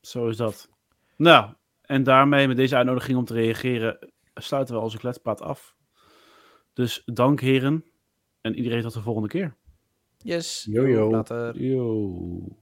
zo 0.00 0.28
is 0.28 0.36
dat. 0.36 0.68
Nou, 1.16 1.50
en 1.86 2.02
daarmee 2.02 2.48
met 2.48 2.56
deze 2.56 2.76
uitnodiging 2.76 3.18
om 3.18 3.24
te 3.24 3.34
reageren, 3.34 3.98
sluiten 4.34 4.74
we 4.74 4.80
onze 4.80 4.98
kletspraat 4.98 5.40
af. 5.40 5.74
Dus 6.72 7.02
dank 7.04 7.40
heren. 7.40 7.84
En 8.40 8.54
iedereen 8.54 8.82
tot 8.82 8.94
de 8.94 9.00
volgende 9.00 9.28
keer. 9.28 9.56
Yes. 10.18 10.66
Yo, 10.70 10.86
yo. 10.86 11.10
Later. 11.10 11.62
Yo. 11.62 12.56